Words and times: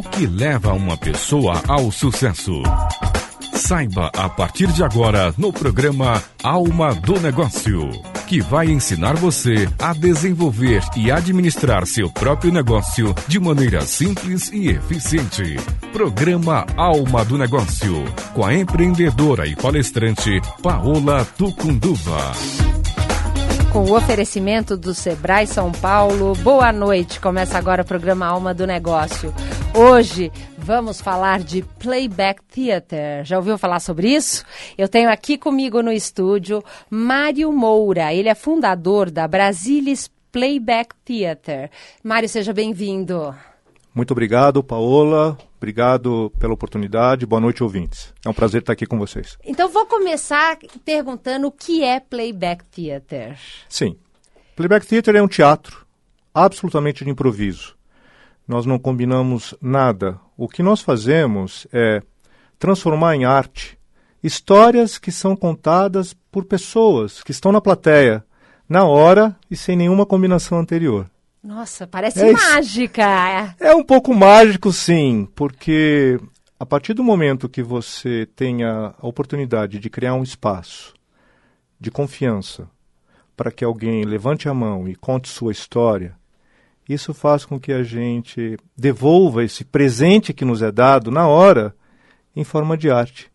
O 0.00 0.02
que 0.02 0.26
leva 0.26 0.72
uma 0.72 0.96
pessoa 0.96 1.60
ao 1.68 1.92
sucesso? 1.92 2.62
Saiba 3.52 4.10
a 4.16 4.30
partir 4.30 4.66
de 4.68 4.82
agora 4.82 5.34
no 5.36 5.52
programa 5.52 6.22
Alma 6.42 6.94
do 6.94 7.20
Negócio, 7.20 7.90
que 8.26 8.40
vai 8.40 8.70
ensinar 8.70 9.16
você 9.16 9.68
a 9.78 9.92
desenvolver 9.92 10.82
e 10.96 11.12
administrar 11.12 11.86
seu 11.86 12.08
próprio 12.10 12.50
negócio 12.50 13.14
de 13.28 13.38
maneira 13.38 13.82
simples 13.82 14.50
e 14.50 14.70
eficiente. 14.70 15.56
Programa 15.92 16.64
Alma 16.78 17.22
do 17.22 17.36
Negócio, 17.36 18.02
com 18.32 18.42
a 18.42 18.54
empreendedora 18.54 19.46
e 19.46 19.54
palestrante 19.54 20.40
Paola 20.62 21.26
Tucunduva. 21.36 22.32
Com 23.70 23.84
o 23.84 23.94
oferecimento 23.94 24.78
do 24.78 24.94
Sebrae 24.94 25.46
São 25.46 25.70
Paulo, 25.70 26.34
boa 26.36 26.72
noite. 26.72 27.20
Começa 27.20 27.58
agora 27.58 27.82
o 27.82 27.84
programa 27.84 28.26
Alma 28.26 28.54
do 28.54 28.66
Negócio. 28.66 29.32
Hoje 29.74 30.32
vamos 30.58 31.00
falar 31.00 31.40
de 31.40 31.62
Playback 31.62 32.42
Theater. 32.44 33.24
Já 33.24 33.36
ouviu 33.36 33.56
falar 33.56 33.78
sobre 33.80 34.08
isso? 34.08 34.44
Eu 34.76 34.88
tenho 34.88 35.08
aqui 35.08 35.38
comigo 35.38 35.80
no 35.80 35.92
estúdio 35.92 36.62
Mário 36.90 37.52
Moura. 37.52 38.12
Ele 38.12 38.28
é 38.28 38.34
fundador 38.34 39.10
da 39.10 39.28
Brasilis 39.28 40.10
Playback 40.32 40.94
Theater. 41.04 41.70
Mário, 42.02 42.28
seja 42.28 42.52
bem-vindo. 42.52 43.34
Muito 43.94 44.10
obrigado, 44.10 44.62
Paola. 44.62 45.38
Obrigado 45.56 46.32
pela 46.38 46.54
oportunidade. 46.54 47.26
Boa 47.26 47.40
noite, 47.40 47.62
ouvintes. 47.62 48.12
É 48.24 48.28
um 48.28 48.34
prazer 48.34 48.60
estar 48.62 48.72
aqui 48.72 48.86
com 48.86 48.98
vocês. 48.98 49.36
Então, 49.44 49.68
vou 49.68 49.86
começar 49.86 50.58
perguntando 50.84 51.46
o 51.46 51.52
que 51.52 51.84
é 51.84 52.00
Playback 52.00 52.64
Theater. 52.64 53.38
Sim. 53.68 53.96
Playback 54.56 54.86
Theater 54.86 55.16
é 55.16 55.22
um 55.22 55.28
teatro 55.28 55.86
absolutamente 56.34 57.04
de 57.04 57.10
improviso. 57.10 57.79
Nós 58.50 58.66
não 58.66 58.80
combinamos 58.80 59.54
nada. 59.62 60.18
O 60.36 60.48
que 60.48 60.60
nós 60.60 60.80
fazemos 60.80 61.68
é 61.72 62.02
transformar 62.58 63.14
em 63.14 63.24
arte 63.24 63.78
histórias 64.20 64.98
que 64.98 65.12
são 65.12 65.36
contadas 65.36 66.16
por 66.32 66.44
pessoas 66.44 67.22
que 67.22 67.30
estão 67.30 67.52
na 67.52 67.60
plateia, 67.60 68.24
na 68.68 68.84
hora 68.84 69.36
e 69.48 69.56
sem 69.56 69.76
nenhuma 69.76 70.04
combinação 70.04 70.58
anterior. 70.58 71.08
Nossa, 71.40 71.86
parece 71.86 72.28
é 72.28 72.32
mágica. 72.32 73.54
É 73.60 73.72
um 73.72 73.84
pouco 73.84 74.12
mágico, 74.12 74.72
sim, 74.72 75.28
porque 75.36 76.18
a 76.58 76.66
partir 76.66 76.92
do 76.92 77.04
momento 77.04 77.48
que 77.48 77.62
você 77.62 78.26
tenha 78.34 78.96
a 79.00 79.06
oportunidade 79.06 79.78
de 79.78 79.88
criar 79.88 80.14
um 80.14 80.24
espaço 80.24 80.92
de 81.78 81.88
confiança 81.88 82.68
para 83.36 83.52
que 83.52 83.64
alguém 83.64 84.02
levante 84.02 84.48
a 84.48 84.52
mão 84.52 84.88
e 84.88 84.96
conte 84.96 85.28
sua 85.28 85.52
história, 85.52 86.18
isso 86.92 87.14
faz 87.14 87.44
com 87.44 87.58
que 87.58 87.72
a 87.72 87.82
gente 87.82 88.56
devolva 88.76 89.44
esse 89.44 89.64
presente 89.64 90.32
que 90.32 90.44
nos 90.44 90.62
é 90.62 90.72
dado 90.72 91.10
na 91.10 91.28
hora 91.28 91.74
em 92.34 92.44
forma 92.44 92.76
de 92.76 92.90
arte. 92.90 93.30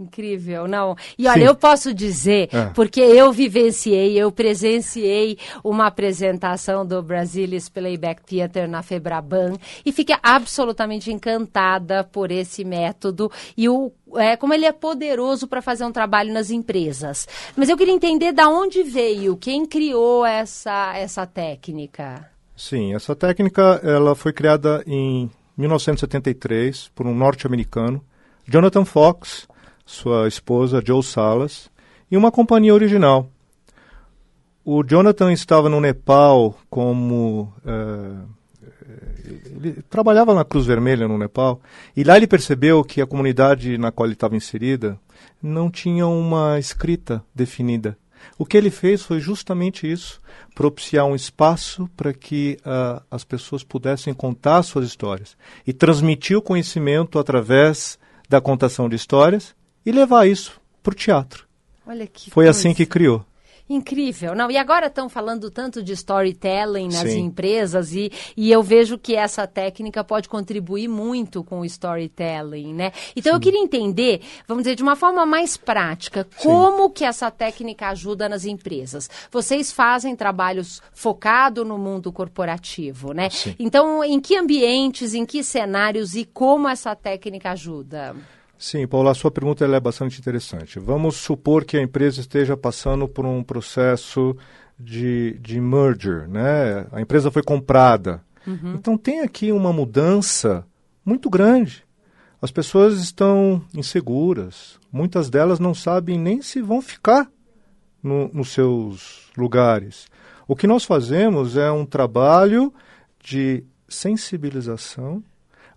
Incrível, 0.00 0.66
não. 0.66 0.96
E 1.18 1.28
olha, 1.28 1.42
Sim. 1.42 1.46
eu 1.46 1.54
posso 1.54 1.92
dizer, 1.92 2.48
é. 2.50 2.66
porque 2.74 3.02
eu 3.02 3.30
vivenciei, 3.30 4.18
eu 4.18 4.32
presenciei 4.32 5.36
uma 5.62 5.88
apresentação 5.88 6.86
do 6.86 7.02
Brasilis 7.02 7.68
Playback 7.68 8.22
Theater 8.22 8.66
na 8.66 8.82
Febraban 8.82 9.58
e 9.84 9.92
fiquei 9.92 10.16
absolutamente 10.22 11.12
encantada 11.12 12.02
por 12.02 12.30
esse 12.30 12.64
método 12.64 13.30
e 13.54 13.68
o 13.68 13.92
é, 14.16 14.36
como 14.36 14.54
ele 14.54 14.64
é 14.64 14.72
poderoso 14.72 15.46
para 15.46 15.62
fazer 15.62 15.84
um 15.84 15.92
trabalho 15.92 16.32
nas 16.32 16.50
empresas. 16.50 17.28
Mas 17.54 17.68
eu 17.68 17.76
queria 17.76 17.94
entender 17.94 18.32
da 18.32 18.48
onde 18.48 18.82
veio, 18.82 19.36
quem 19.36 19.66
criou 19.66 20.24
essa, 20.24 20.96
essa 20.96 21.26
técnica. 21.26 22.28
Sim, 22.60 22.94
essa 22.94 23.16
técnica 23.16 23.80
ela 23.82 24.14
foi 24.14 24.34
criada 24.34 24.84
em 24.86 25.30
1973 25.56 26.90
por 26.94 27.06
um 27.06 27.14
norte-americano, 27.14 28.04
Jonathan 28.46 28.84
Fox, 28.84 29.48
sua 29.86 30.28
esposa 30.28 30.82
Joe 30.86 31.02
Salas, 31.02 31.70
e 32.10 32.18
uma 32.18 32.30
companhia 32.30 32.74
original. 32.74 33.30
O 34.62 34.84
Jonathan 34.84 35.32
estava 35.32 35.70
no 35.70 35.80
Nepal 35.80 36.54
como. 36.68 37.50
Uh, 37.64 38.28
ele 39.56 39.82
trabalhava 39.88 40.34
na 40.34 40.44
Cruz 40.44 40.66
Vermelha 40.66 41.08
no 41.08 41.16
Nepal, 41.16 41.62
e 41.96 42.04
lá 42.04 42.18
ele 42.18 42.26
percebeu 42.26 42.84
que 42.84 43.00
a 43.00 43.06
comunidade 43.06 43.78
na 43.78 43.90
qual 43.90 44.04
ele 44.04 44.12
estava 44.12 44.36
inserida 44.36 45.00
não 45.42 45.70
tinha 45.70 46.06
uma 46.06 46.58
escrita 46.58 47.24
definida. 47.34 47.96
O 48.38 48.46
que 48.46 48.56
ele 48.56 48.70
fez 48.70 49.02
foi 49.02 49.20
justamente 49.20 49.90
isso: 49.90 50.20
propiciar 50.54 51.06
um 51.06 51.14
espaço 51.14 51.88
para 51.96 52.12
que 52.12 52.58
uh, 52.60 53.02
as 53.10 53.24
pessoas 53.24 53.62
pudessem 53.62 54.14
contar 54.14 54.62
suas 54.62 54.86
histórias 54.86 55.36
e 55.66 55.72
transmitir 55.72 56.36
o 56.36 56.42
conhecimento 56.42 57.18
através 57.18 57.98
da 58.28 58.40
contação 58.40 58.88
de 58.88 58.96
histórias 58.96 59.54
e 59.84 59.92
levar 59.92 60.26
isso 60.26 60.60
para 60.82 60.92
o 60.92 60.94
teatro. 60.94 61.46
Olha 61.86 62.06
que 62.06 62.30
Foi 62.30 62.44
coisa. 62.44 62.50
assim 62.58 62.72
que 62.74 62.86
criou. 62.86 63.24
Incrível. 63.70 64.34
Não, 64.34 64.50
e 64.50 64.56
agora 64.56 64.88
estão 64.88 65.08
falando 65.08 65.48
tanto 65.48 65.80
de 65.80 65.92
storytelling 65.92 66.88
nas 66.88 67.08
Sim. 67.08 67.20
empresas 67.20 67.94
e, 67.94 68.10
e 68.36 68.50
eu 68.50 68.64
vejo 68.64 68.98
que 68.98 69.14
essa 69.14 69.46
técnica 69.46 70.02
pode 70.02 70.28
contribuir 70.28 70.88
muito 70.88 71.44
com 71.44 71.60
o 71.60 71.64
storytelling, 71.64 72.74
né? 72.74 72.90
Então 73.14 73.30
Sim. 73.30 73.36
eu 73.36 73.40
queria 73.40 73.60
entender, 73.60 74.22
vamos 74.48 74.64
dizer, 74.64 74.74
de 74.74 74.82
uma 74.82 74.96
forma 74.96 75.24
mais 75.24 75.56
prática, 75.56 76.26
como 76.42 76.88
Sim. 76.88 76.92
que 76.94 77.04
essa 77.04 77.30
técnica 77.30 77.90
ajuda 77.90 78.28
nas 78.28 78.44
empresas. 78.44 79.08
Vocês 79.30 79.70
fazem 79.70 80.16
trabalhos 80.16 80.82
focado 80.92 81.64
no 81.64 81.78
mundo 81.78 82.10
corporativo, 82.10 83.12
né? 83.12 83.28
Então, 83.56 84.02
em 84.02 84.18
que 84.18 84.36
ambientes, 84.36 85.14
em 85.14 85.24
que 85.24 85.44
cenários 85.44 86.16
e 86.16 86.24
como 86.24 86.68
essa 86.68 86.96
técnica 86.96 87.52
ajuda? 87.52 88.16
Sim, 88.60 88.86
Paula, 88.86 89.12
a 89.12 89.14
sua 89.14 89.30
pergunta 89.30 89.64
é 89.64 89.80
bastante 89.80 90.20
interessante. 90.20 90.78
Vamos 90.78 91.16
supor 91.16 91.64
que 91.64 91.78
a 91.78 91.82
empresa 91.82 92.20
esteja 92.20 92.58
passando 92.58 93.08
por 93.08 93.24
um 93.24 93.42
processo 93.42 94.36
de, 94.78 95.38
de 95.40 95.58
merger, 95.58 96.28
né? 96.28 96.86
A 96.92 97.00
empresa 97.00 97.30
foi 97.30 97.42
comprada. 97.42 98.22
Uhum. 98.46 98.74
Então 98.74 98.98
tem 98.98 99.20
aqui 99.20 99.50
uma 99.50 99.72
mudança 99.72 100.62
muito 101.02 101.30
grande. 101.30 101.86
As 102.42 102.50
pessoas 102.50 103.00
estão 103.00 103.64
inseguras. 103.74 104.78
Muitas 104.92 105.30
delas 105.30 105.58
não 105.58 105.72
sabem 105.72 106.18
nem 106.18 106.42
se 106.42 106.60
vão 106.60 106.82
ficar 106.82 107.30
no, 108.02 108.28
nos 108.28 108.50
seus 108.50 109.30
lugares. 109.38 110.06
O 110.46 110.54
que 110.54 110.66
nós 110.66 110.84
fazemos 110.84 111.56
é 111.56 111.72
um 111.72 111.86
trabalho 111.86 112.70
de 113.24 113.64
sensibilização 113.88 115.24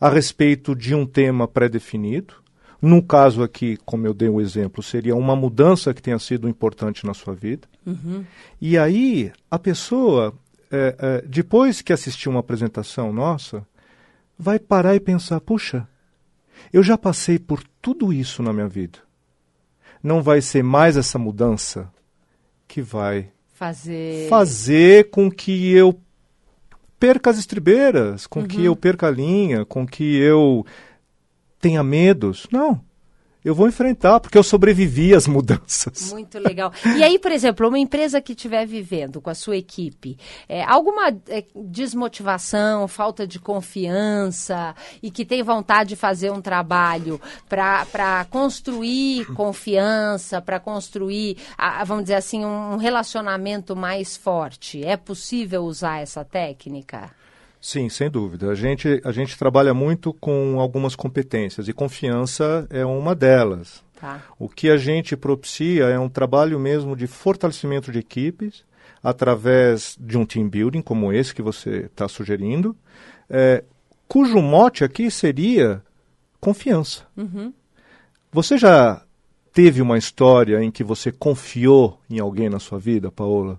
a 0.02 0.10
respeito 0.10 0.76
de 0.76 0.94
um 0.94 1.06
tema 1.06 1.48
pré-definido 1.48 2.43
no 2.84 3.02
caso 3.02 3.42
aqui, 3.42 3.78
como 3.86 4.06
eu 4.06 4.14
dei 4.14 4.28
o 4.28 4.34
um 4.34 4.42
exemplo, 4.42 4.84
seria 4.84 5.16
uma 5.16 5.38
mudança 5.38 5.94
que 5.94 6.02
tenha 6.02 6.20
sido 6.20 6.50
importante 6.50 7.06
na 7.06 7.14
sua 7.14 7.34
vida. 7.34 7.66
Uhum. 7.86 8.26
E 8.60 8.78
aí, 8.78 9.32
a 9.50 9.58
pessoa, 9.58 10.34
é, 10.70 10.94
é, 11.00 11.24
depois 11.26 11.82
que 11.82 11.94
assistir 11.94 12.28
uma 12.28 12.42
apresentação 12.42 13.14
nossa, 13.14 13.66
vai 14.38 14.60
parar 14.60 14.96
e 14.96 15.00
pensar: 15.00 15.40
puxa, 15.40 15.88
eu 16.74 16.84
já 16.84 16.98
passei 16.98 17.40
por 17.40 17.64
tudo 17.82 18.12
isso 18.12 18.44
na 18.44 18.52
minha 18.52 18.68
vida. 18.68 19.00
Não 20.04 20.22
vai 20.22 20.42
ser 20.42 20.62
mais 20.62 20.98
essa 20.98 21.18
mudança 21.18 21.90
que 22.68 22.82
vai 22.82 23.30
fazer, 23.54 24.28
fazer 24.28 25.10
com 25.10 25.32
que 25.32 25.72
eu 25.72 25.98
perca 27.00 27.30
as 27.30 27.38
estribeiras, 27.38 28.28
com 28.28 28.42
uhum. 28.42 28.48
que 28.48 28.66
eu 28.66 28.76
perca 28.76 29.08
a 29.08 29.12
linha, 29.12 29.64
com 29.64 29.88
que 29.88 30.18
eu 30.18 30.66
tenha 31.63 31.81
medos. 31.81 32.46
Não. 32.51 32.81
Eu 33.44 33.53
vou 33.53 33.68
enfrentar, 33.68 34.22
porque 34.22 34.38
eu 34.38 34.44
sobrevivi 34.44 35.13
às 35.13 35.28
mudanças. 35.28 36.12
Muito 36.13 36.40
legal. 36.40 36.72
E 36.97 37.03
aí, 37.03 37.19
por 37.19 37.29
exemplo, 37.29 37.67
uma 37.67 37.79
empresa 37.79 38.22
que 38.22 38.32
estiver 38.32 38.66
vivendo 38.66 39.20
com 39.20 39.29
a 39.29 39.35
sua 39.35 39.58
equipe, 39.58 40.17
é, 40.47 40.64
alguma 40.64 41.09
é, 41.28 41.43
desmotivação, 41.53 42.88
falta 42.88 43.28
de 43.28 43.40
confiança 43.40 44.73
e 45.02 45.11
que 45.11 45.26
tem 45.26 45.43
vontade 45.43 45.90
de 45.90 45.96
fazer 45.97 46.32
um 46.32 46.41
trabalho 46.41 47.20
para 47.49 48.26
construir 48.29 49.26
confiança, 49.35 50.41
para 50.41 50.58
construir, 50.58 51.38
a, 51.58 51.84
vamos 51.84 52.03
dizer 52.03 52.16
assim, 52.16 52.46
um 52.46 52.78
relacionamento 52.78 53.76
mais 53.76 54.16
forte, 54.16 54.85
é 54.85 54.96
possível 54.96 55.64
usar 55.64 56.02
essa 56.02 56.23
técnica? 56.23 57.11
Sim, 57.64 57.88
sem 57.88 58.10
dúvida. 58.10 58.50
A 58.52 58.56
gente, 58.56 59.00
a 59.06 59.12
gente 59.14 59.38
trabalha 59.38 59.74
muito 59.74 60.12
com 60.12 60.60
algumas 60.60 60.98
competências 60.98 61.70
e 61.70 61.72
confiança 61.72 62.68
é 62.70 62.86
uma 62.86 63.16
delas. 63.16 63.82
Tá. 63.98 64.22
O 64.38 64.50
que 64.50 64.70
a 64.70 64.76
gente 64.76 65.16
propicia 65.16 65.86
é 65.86 65.98
um 65.98 66.10
trabalho 66.10 66.60
mesmo 66.60 66.94
de 66.94 67.08
fortalecimento 67.08 67.90
de 67.90 68.00
equipes 68.00 68.66
através 69.02 69.98
de 69.98 70.18
um 70.18 70.26
team 70.26 70.50
building 70.50 70.82
como 70.82 71.14
esse 71.14 71.34
que 71.34 71.42
você 71.42 71.86
está 71.86 72.06
sugerindo, 72.10 72.76
é, 73.30 73.64
cujo 74.10 74.42
mote 74.42 74.84
aqui 74.84 75.10
seria 75.10 75.82
confiança. 76.42 77.08
Uhum. 77.16 77.54
Você 78.30 78.58
já 78.58 79.02
teve 79.54 79.82
uma 79.82 79.98
história 79.98 80.62
em 80.62 80.70
que 80.70 80.84
você 80.84 81.14
confiou 81.14 81.98
em 82.10 82.20
alguém 82.20 82.50
na 82.50 82.60
sua 82.60 82.78
vida, 82.78 83.10
Paola? 83.10 83.58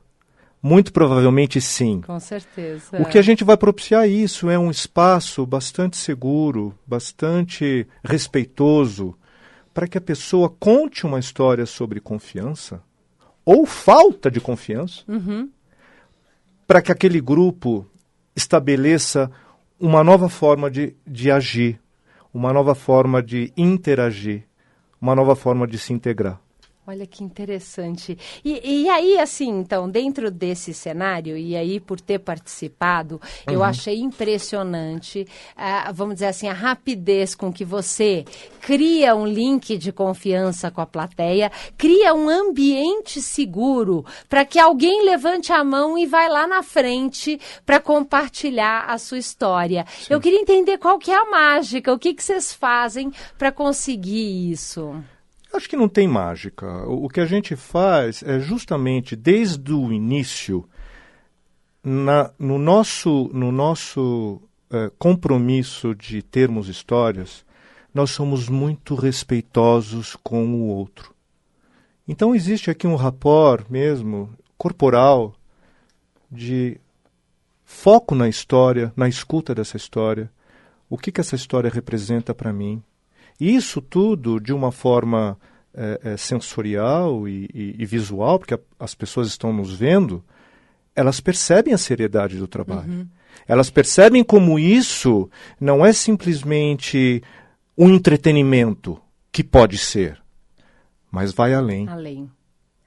Muito 0.66 0.94
provavelmente 0.94 1.60
sim. 1.60 2.00
Com 2.00 2.18
certeza. 2.18 2.98
O 2.98 3.04
que 3.04 3.18
a 3.18 3.22
gente 3.22 3.44
vai 3.44 3.54
propiciar 3.54 4.08
isso 4.08 4.48
é 4.48 4.58
um 4.58 4.70
espaço 4.70 5.44
bastante 5.44 5.94
seguro, 5.94 6.74
bastante 6.86 7.86
respeitoso, 8.02 9.14
para 9.74 9.86
que 9.86 9.98
a 9.98 10.00
pessoa 10.00 10.48
conte 10.48 11.04
uma 11.04 11.18
história 11.18 11.66
sobre 11.66 12.00
confiança 12.00 12.82
ou 13.44 13.66
falta 13.66 14.30
de 14.30 14.40
confiança, 14.40 15.02
uhum. 15.06 15.50
para 16.66 16.80
que 16.80 16.90
aquele 16.90 17.20
grupo 17.20 17.86
estabeleça 18.34 19.30
uma 19.78 20.02
nova 20.02 20.30
forma 20.30 20.70
de, 20.70 20.96
de 21.06 21.30
agir, 21.30 21.78
uma 22.32 22.54
nova 22.54 22.74
forma 22.74 23.22
de 23.22 23.52
interagir, 23.54 24.44
uma 24.98 25.14
nova 25.14 25.36
forma 25.36 25.66
de 25.66 25.76
se 25.76 25.92
integrar. 25.92 26.40
Olha 26.86 27.06
que 27.06 27.24
interessante. 27.24 28.18
E, 28.44 28.82
e, 28.82 28.90
aí, 28.90 29.18
assim, 29.18 29.48
então, 29.48 29.88
dentro 29.88 30.30
desse 30.30 30.74
cenário, 30.74 31.34
e 31.34 31.56
aí 31.56 31.80
por 31.80 31.98
ter 31.98 32.18
participado, 32.18 33.18
uhum. 33.48 33.54
eu 33.54 33.64
achei 33.64 34.00
impressionante, 34.00 35.26
vamos 35.94 36.16
dizer 36.16 36.26
assim, 36.26 36.46
a 36.46 36.52
rapidez 36.52 37.34
com 37.34 37.50
que 37.50 37.64
você 37.64 38.26
cria 38.60 39.16
um 39.16 39.26
link 39.26 39.78
de 39.78 39.92
confiança 39.92 40.70
com 40.70 40.82
a 40.82 40.86
plateia, 40.86 41.50
cria 41.78 42.12
um 42.12 42.28
ambiente 42.28 43.22
seguro 43.22 44.04
para 44.28 44.44
que 44.44 44.58
alguém 44.58 45.06
levante 45.06 45.54
a 45.54 45.64
mão 45.64 45.96
e 45.96 46.04
vai 46.04 46.28
lá 46.28 46.46
na 46.46 46.62
frente 46.62 47.40
para 47.64 47.80
compartilhar 47.80 48.84
a 48.88 48.98
sua 48.98 49.16
história. 49.16 49.86
Sim. 49.88 50.12
Eu 50.12 50.20
queria 50.20 50.40
entender 50.40 50.76
qual 50.76 50.98
que 50.98 51.10
é 51.10 51.16
a 51.16 51.30
mágica, 51.30 51.94
o 51.94 51.98
que, 51.98 52.12
que 52.12 52.22
vocês 52.22 52.52
fazem 52.52 53.10
para 53.38 53.50
conseguir 53.50 54.50
isso. 54.50 54.94
Acho 55.54 55.68
que 55.68 55.76
não 55.76 55.88
tem 55.88 56.08
mágica. 56.08 56.66
O, 56.88 57.08
que 57.08 57.20
a 57.20 57.26
gente 57.26 57.54
faz 57.54 58.24
é 58.24 58.40
justamente 58.40 59.14
desde 59.14 59.72
o 59.72 59.92
início, 59.92 60.68
na, 61.80 62.32
no 62.36 62.58
nosso, 62.58 63.30
no 63.32 63.52
nosso 63.52 64.42
é, 64.68 64.90
compromisso 64.98 65.94
de 65.94 66.22
termos 66.22 66.68
histórias, 66.68 67.44
nós 67.94 68.10
somos 68.10 68.48
muito 68.48 68.96
respeitosos 68.96 70.16
com 70.16 70.44
o 70.54 70.66
outro. 70.66 71.14
Então 72.08 72.34
existe 72.34 72.68
aqui 72.68 72.88
um 72.88 72.96
rapport 72.96 73.64
mesmo, 73.70 74.28
corporal, 74.58 75.36
de 76.28 76.80
foco 77.64 78.16
na 78.16 78.28
história, 78.28 78.92
na 78.96 79.08
escuta 79.08 79.54
dessa 79.54 79.76
história, 79.76 80.28
o 80.90 80.98
que, 80.98 81.12
que 81.12 81.20
essa 81.20 81.36
história 81.36 81.70
representa 81.70 82.34
para 82.34 82.52
mim, 82.52 82.82
isso 83.40 83.80
tudo 83.80 84.40
de 84.40 84.52
uma 84.52 84.70
forma 84.70 85.38
é, 85.74 86.00
é, 86.04 86.16
sensorial 86.16 87.28
e, 87.28 87.48
e, 87.52 87.74
e, 87.78 87.86
visual, 87.86 88.38
porque 88.38 88.54
a, 88.54 88.58
as 88.78 88.94
pessoas 88.94 89.28
estão 89.28 89.52
nos 89.52 89.72
vendo, 89.72 90.24
elas 90.94 91.20
percebem 91.20 91.74
a 91.74 91.78
seriedade 91.78 92.36
do 92.36 92.46
trabalho. 92.46 92.90
Uhum. 92.90 93.08
Elas 93.48 93.70
percebem 93.70 94.22
como 94.22 94.58
isso 94.58 95.28
não 95.60 95.84
é 95.84 95.92
simplesmente 95.92 97.22
um 97.76 97.90
entretenimento, 97.90 99.00
que 99.32 99.42
pode 99.42 99.78
ser, 99.78 100.22
mas 101.10 101.32
vai 101.32 101.52
além. 101.52 101.88
Além 101.88 102.30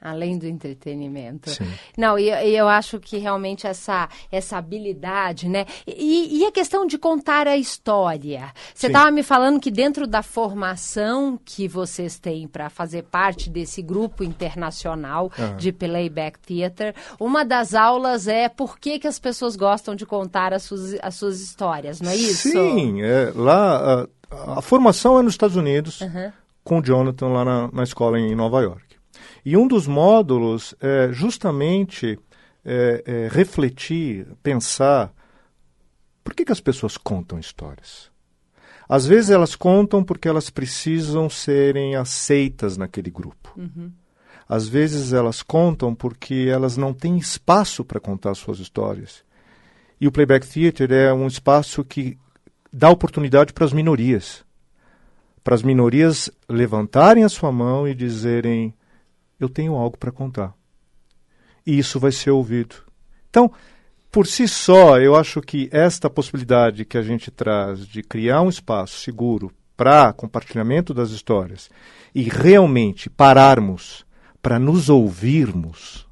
além 0.01 0.38
do 0.38 0.45
entretenimento. 0.45 1.49
Sim. 1.49 1.67
Não, 1.97 2.17
e, 2.17 2.29
e, 2.29 2.55
eu 2.55 2.67
acho 2.67 2.99
que 2.99 3.17
realmente 3.17 3.65
essa, 3.65 4.07
essa 4.31 4.57
habilidade, 4.57 5.49
né? 5.49 5.65
E, 5.88 6.39
e 6.39 6.45
a 6.45 6.51
questão 6.51 6.85
de 6.85 6.97
contar 6.97 7.47
a 7.47 7.57
história. 7.57 8.51
Você 8.73 8.88
estava 8.88 9.09
me 9.11 9.23
falando 9.23 9.59
que 9.59 9.71
dentro 9.71 10.05
da 10.05 10.21
formação 10.21 11.39
que 11.44 11.67
vocês 11.67 12.19
têm 12.19 12.47
para 12.47 12.69
fazer 12.69 13.03
parte 13.03 13.49
desse 13.49 13.81
grupo 13.81 14.23
internacional 14.23 15.31
uhum. 15.38 15.57
de 15.57 15.71
Playback 15.71 16.39
Theater, 16.39 16.94
uma 17.19 17.44
das 17.44 17.73
aulas 17.73 18.27
é 18.27 18.47
por 18.47 18.79
que, 18.79 18.99
que 18.99 19.07
as 19.07 19.17
pessoas 19.17 19.55
gostam 19.55 19.95
de 19.95 20.05
contar 20.05 20.53
as 20.53 20.63
suas, 20.63 20.95
as 21.01 21.15
suas 21.15 21.41
histórias, 21.41 22.01
não 22.01 22.11
é 22.11 22.15
isso? 22.15 22.49
Sim, 22.49 23.01
é, 23.01 23.31
lá 23.35 24.07
a, 24.31 24.57
a 24.57 24.61
formação 24.61 25.19
é 25.19 25.23
nos 25.23 25.33
Estados 25.33 25.55
Unidos, 25.55 26.01
uhum. 26.01 26.31
com 26.63 26.79
o 26.79 26.83
Jonathan 26.83 27.27
lá 27.27 27.44
na, 27.44 27.69
na 27.71 27.83
escola 27.83 28.19
em 28.19 28.35
Nova 28.35 28.61
York. 28.61 28.87
E 29.46 29.56
um 29.56 29.68
dos 29.68 29.88
módulos 29.88 30.75
é 30.80 31.10
justamente 31.12 32.19
é, 32.64 33.04
é, 33.06 33.28
refletir, 33.31 34.28
pensar 34.44 35.14
por 36.24 36.34
que, 36.34 36.44
que 36.44 36.52
as 36.52 36.60
pessoas 36.60 36.98
contam 36.98 37.40
histórias. 37.40 38.12
Às 38.90 39.06
vezes 39.06 39.30
elas 39.30 39.56
contam 39.56 40.04
porque 40.04 40.28
elas 40.28 40.50
precisam 40.50 41.30
serem 41.30 41.96
aceitas 41.96 42.78
naquele 42.78 43.10
grupo. 43.10 43.54
Uhum. 43.58 43.92
Às 44.48 44.68
vezes 44.68 45.12
elas 45.12 45.42
contam 45.42 45.94
porque 45.94 46.50
elas 46.50 46.78
não 46.78 46.94
têm 46.94 47.18
espaço 47.18 47.84
para 47.84 48.00
contar 48.00 48.34
suas 48.36 48.60
histórias. 48.60 49.24
E 50.00 50.08
o 50.08 50.12
Playback 50.12 50.48
Theater 50.48 50.92
é 50.92 51.14
um 51.14 51.28
espaço 51.28 51.84
que 51.84 52.18
dá 52.72 52.90
oportunidade 52.90 53.52
para 53.52 53.66
as 53.66 53.74
minorias. 53.74 54.46
Para 55.44 55.56
as 55.56 55.64
minorias 55.64 56.30
levantarem 56.48 57.24
a 57.24 57.30
sua 57.30 57.52
mão 57.52 57.88
e 57.88 57.94
dizerem: 57.94 58.74
eu 59.39 59.50
tenho 59.50 59.75
algo 59.75 59.98
para 59.98 60.12
contar. 60.12 60.54
E 61.66 61.78
isso 61.78 62.00
vai 62.00 62.12
ser 62.12 62.31
ouvido. 62.31 62.75
Então, 63.30 63.51
por 64.12 64.25
si 64.25 64.48
só, 64.48 65.00
eu 65.00 65.16
acho 65.16 65.42
que 65.42 65.69
esta 65.72 66.10
possibilidade 66.10 66.86
que 66.86 66.98
a 66.98 67.01
gente 67.01 67.30
traz 67.30 67.86
de 67.86 68.01
criar 68.01 68.42
um 68.42 68.50
espaço 68.50 69.00
seguro 69.00 69.51
para 69.75 70.12
compartilhamento 70.12 70.94
das 70.94 71.12
histórias 71.12 71.69
e 72.16 72.24
realmente 72.24 73.10
pararmos 73.10 74.06
para 74.42 74.57
nos 74.57 74.89
ouvirmos. 74.89 76.07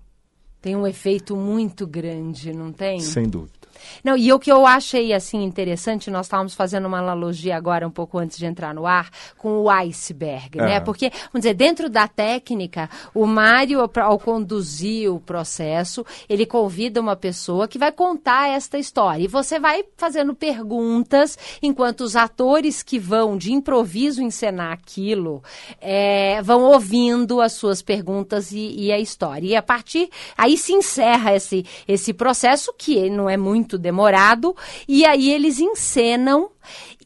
Tem 0.61 0.75
um 0.75 0.85
efeito 0.85 1.35
muito 1.35 1.87
grande, 1.87 2.53
não 2.53 2.71
tem? 2.71 2.99
Sem 2.99 3.27
dúvida. 3.27 3.64
Não, 4.03 4.17
e 4.17 4.31
o 4.31 4.39
que 4.39 4.51
eu 4.51 4.65
achei 4.65 5.13
assim 5.13 5.43
interessante, 5.43 6.09
nós 6.09 6.25
estávamos 6.25 6.53
fazendo 6.53 6.85
uma 6.85 6.99
analogia 6.99 7.55
agora 7.55 7.87
um 7.87 7.91
pouco 7.91 8.17
antes 8.17 8.37
de 8.37 8.45
entrar 8.45 8.73
no 8.73 8.85
ar 8.85 9.09
com 9.37 9.59
o 9.59 9.69
iceberg, 9.69 10.57
né? 10.57 10.63
é. 10.63 10.67
né? 10.67 10.79
Porque, 10.79 11.09
vamos 11.09 11.43
dizer, 11.43 11.53
dentro 11.53 11.89
da 11.89 12.07
técnica, 12.07 12.89
o 13.13 13.25
Mário 13.25 13.79
ao 13.81 14.19
conduzir 14.19 15.11
o 15.11 15.19
processo, 15.19 16.05
ele 16.29 16.45
convida 16.45 17.01
uma 17.01 17.15
pessoa 17.15 17.67
que 17.67 17.77
vai 17.77 17.91
contar 17.91 18.49
esta 18.49 18.77
história 18.77 19.23
e 19.23 19.27
você 19.27 19.59
vai 19.59 19.83
fazendo 19.97 20.33
perguntas 20.35 21.37
enquanto 21.61 22.01
os 22.01 22.15
atores 22.15 22.83
que 22.83 22.99
vão 22.99 23.37
de 23.37 23.51
improviso 23.51 24.21
encenar 24.21 24.71
aquilo 24.71 25.43
é, 25.81 26.41
vão 26.41 26.63
ouvindo 26.63 27.41
as 27.41 27.53
suas 27.53 27.81
perguntas 27.81 28.51
e, 28.51 28.75
e 28.77 28.91
a 28.91 28.99
história. 28.99 29.47
E 29.47 29.55
a 29.55 29.61
partir 29.61 30.09
aí 30.37 30.57
se 30.57 30.73
encerra 30.73 31.35
esse 31.35 31.65
esse 31.87 32.13
processo 32.13 32.73
que 32.77 33.09
não 33.09 33.29
é 33.29 33.37
muito 33.37 33.64
muito 33.65 33.79
demorado, 33.79 34.55
e 34.87 35.03
aí 35.03 35.31
eles 35.31 35.59
encenam. 35.59 36.51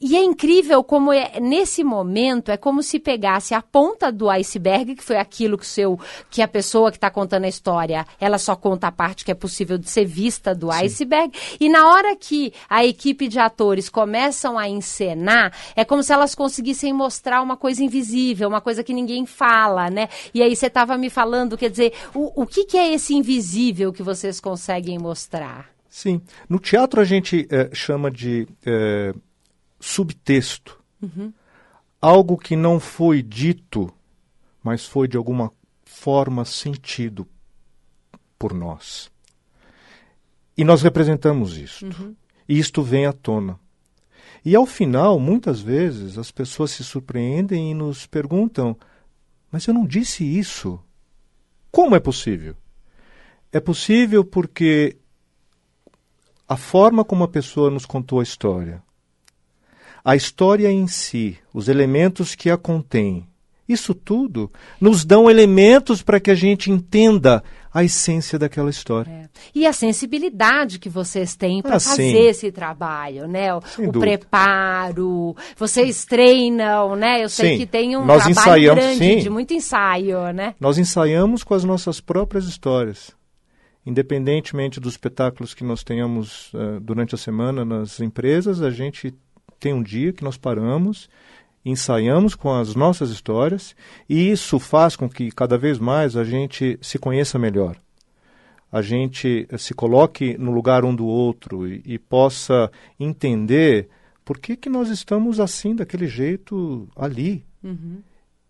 E 0.02 0.16
é 0.16 0.24
incrível 0.24 0.82
como 0.82 1.12
é, 1.12 1.42
nesse 1.42 1.84
momento 1.84 2.52
é 2.52 2.56
como 2.56 2.82
se 2.82 2.98
pegasse 3.00 3.54
a 3.54 3.62
ponta 3.62 4.10
do 4.10 4.30
iceberg, 4.30 4.96
que 4.96 5.04
foi 5.04 5.18
aquilo 5.18 5.58
que, 5.58 5.68
seu, 5.68 6.00
que 6.30 6.42
a 6.42 6.48
pessoa 6.48 6.90
que 6.90 6.96
está 6.96 7.10
contando 7.10 7.44
a 7.44 7.50
história, 7.50 8.08
ela 8.18 8.38
só 8.38 8.56
conta 8.56 8.88
a 8.88 8.94
parte 8.94 9.26
que 9.26 9.32
é 9.32 9.36
possível 9.36 9.78
de 9.78 9.90
ser 9.90 10.06
vista 10.06 10.56
do 10.56 10.72
Sim. 10.72 10.86
iceberg. 10.86 11.38
E 11.60 11.68
na 11.68 11.90
hora 11.90 12.16
que 12.16 12.54
a 12.70 12.86
equipe 12.86 13.28
de 13.28 13.40
atores 13.40 13.90
começam 13.90 14.58
a 14.58 14.70
encenar, 14.70 15.52
é 15.76 15.84
como 15.84 16.02
se 16.02 16.14
elas 16.14 16.34
conseguissem 16.34 16.94
mostrar 16.94 17.42
uma 17.42 17.58
coisa 17.58 17.84
invisível, 17.84 18.48
uma 18.48 18.62
coisa 18.62 18.86
que 18.86 18.94
ninguém 18.94 19.26
fala, 19.26 19.90
né? 19.90 20.08
E 20.34 20.42
aí 20.42 20.56
você 20.56 20.68
estava 20.68 20.98
me 20.98 21.10
falando, 21.10 21.58
quer 21.58 21.70
dizer, 21.70 21.92
o, 22.16 22.44
o 22.44 22.48
que, 22.48 22.64
que 22.64 22.78
é 22.78 22.94
esse 22.94 23.14
invisível 23.14 23.92
que 23.92 24.02
vocês 24.02 24.40
conseguem 24.40 24.98
mostrar? 24.98 25.79
Sim. 25.90 26.22
No 26.48 26.60
teatro 26.60 27.02
a 27.02 27.04
gente 27.04 27.48
é, 27.50 27.74
chama 27.74 28.12
de 28.12 28.48
é, 28.66 29.14
subtexto. 29.80 30.80
Uhum. 31.02 31.34
Algo 32.02 32.38
que 32.38 32.56
não 32.56 32.80
foi 32.80 33.22
dito, 33.22 33.92
mas 34.64 34.86
foi 34.86 35.08
de 35.08 35.18
alguma 35.18 35.52
forma 35.84 36.46
sentido 36.46 37.28
por 38.38 38.54
nós. 38.54 39.12
E 40.56 40.64
nós 40.64 40.82
representamos 40.82 41.58
isto. 41.58 41.86
Uhum. 41.86 42.16
E 42.48 42.58
isto 42.58 42.82
vem 42.84 43.06
à 43.06 43.14
tona. 43.14 43.60
E 44.44 44.56
ao 44.56 44.66
final, 44.66 45.20
muitas 45.20 45.60
vezes, 45.60 46.18
as 46.18 46.32
pessoas 46.32 46.72
se 46.72 46.84
surpreendem 46.84 47.72
e 47.72 47.74
nos 47.74 48.06
perguntam: 48.06 48.78
Mas 49.52 49.68
eu 49.68 49.74
não 49.74 49.86
disse 49.86 50.24
isso. 50.24 50.80
Como 51.72 51.96
é 51.96 52.00
possível? 52.00 52.56
É 53.52 53.60
possível 53.60 54.24
porque 54.24 54.98
a 56.50 56.58
forma 56.58 57.06
como 57.06 57.24
a 57.24 57.28
pessoa 57.28 57.70
nos 57.70 57.86
contou 57.86 58.20
a 58.20 58.24
história, 58.24 58.82
a 60.04 60.16
história 60.16 60.72
em 60.72 60.88
si, 60.88 61.38
os 61.54 61.70
elementos 61.70 62.34
que 62.34 62.50
a 62.50 62.58
contêm, 62.58 63.28
isso 63.68 63.94
tudo 63.94 64.52
nos 64.82 65.06
dão 65.06 65.30
elementos 65.30 66.02
para 66.02 66.20
que 66.20 66.32
a 66.32 66.36
gente 66.36 66.72
entenda 66.72 67.44
a 67.72 67.84
essência 67.84 68.40
daquela 68.40 68.72
história. 68.72 69.12
É. 69.12 69.30
E 69.54 69.68
a 69.68 69.72
sensibilidade 69.72 70.80
que 70.80 70.90
vocês 70.90 71.36
têm 71.36 71.62
para 71.62 71.76
ah, 71.76 71.80
fazer 71.80 72.12
sim. 72.12 72.18
esse 72.18 72.52
trabalho, 72.52 73.28
né? 73.28 73.54
O, 73.54 73.62
o 73.88 73.92
preparo, 73.92 75.36
vocês 75.56 76.04
treinam, 76.04 76.96
né? 76.96 77.24
Eu 77.24 77.30
sei 77.30 77.52
sim. 77.52 77.58
que 77.60 77.68
tem 77.68 77.96
um 77.96 78.04
Nós 78.04 78.24
trabalho 78.24 78.74
grande 78.74 78.98
sim. 78.98 79.20
de 79.20 79.30
muito 79.30 79.54
ensaio, 79.54 80.34
né? 80.34 80.56
Nós 80.60 80.80
ensaiamos 80.80 81.44
com 81.44 81.54
as 81.54 81.64
nossas 81.64 82.02
próprias 82.02 82.46
histórias. 82.46 83.19
Independentemente 83.90 84.80
dos 84.80 84.94
espetáculos 84.94 85.56
que 85.56 85.64
nós 85.64 85.84
tenhamos 85.84 86.54
uh, 86.54 86.80
durante 86.80 87.16
a 87.16 87.18
semana 87.18 87.66
nas 87.66 88.00
empresas, 88.00 88.62
a 88.62 88.70
gente 88.70 89.12
tem 89.60 89.74
um 89.74 89.82
dia 89.82 90.14
que 90.14 90.24
nós 90.24 90.38
paramos, 90.38 91.10
ensaiamos 91.66 92.36
com 92.36 92.54
as 92.54 92.76
nossas 92.76 93.10
histórias 93.10 93.76
e 94.08 94.30
isso 94.30 94.60
faz 94.60 94.96
com 94.96 95.10
que 95.10 95.32
cada 95.32 95.58
vez 95.58 95.80
mais 95.80 96.16
a 96.16 96.24
gente 96.24 96.78
se 96.84 97.00
conheça 97.00 97.40
melhor. 97.40 97.76
A 98.72 98.84
gente 98.84 99.48
se 99.58 99.74
coloque 99.74 100.38
no 100.38 100.52
lugar 100.52 100.86
um 100.86 100.94
do 100.94 101.08
outro 101.08 101.68
e, 101.68 101.82
e 101.84 101.98
possa 101.98 102.72
entender 103.00 103.90
por 104.24 104.38
que, 104.38 104.56
que 104.56 104.70
nós 104.70 104.90
estamos 104.90 105.40
assim, 105.40 105.76
daquele 105.76 106.06
jeito 106.06 106.88
ali. 106.96 107.44
Uhum. 107.64 108.04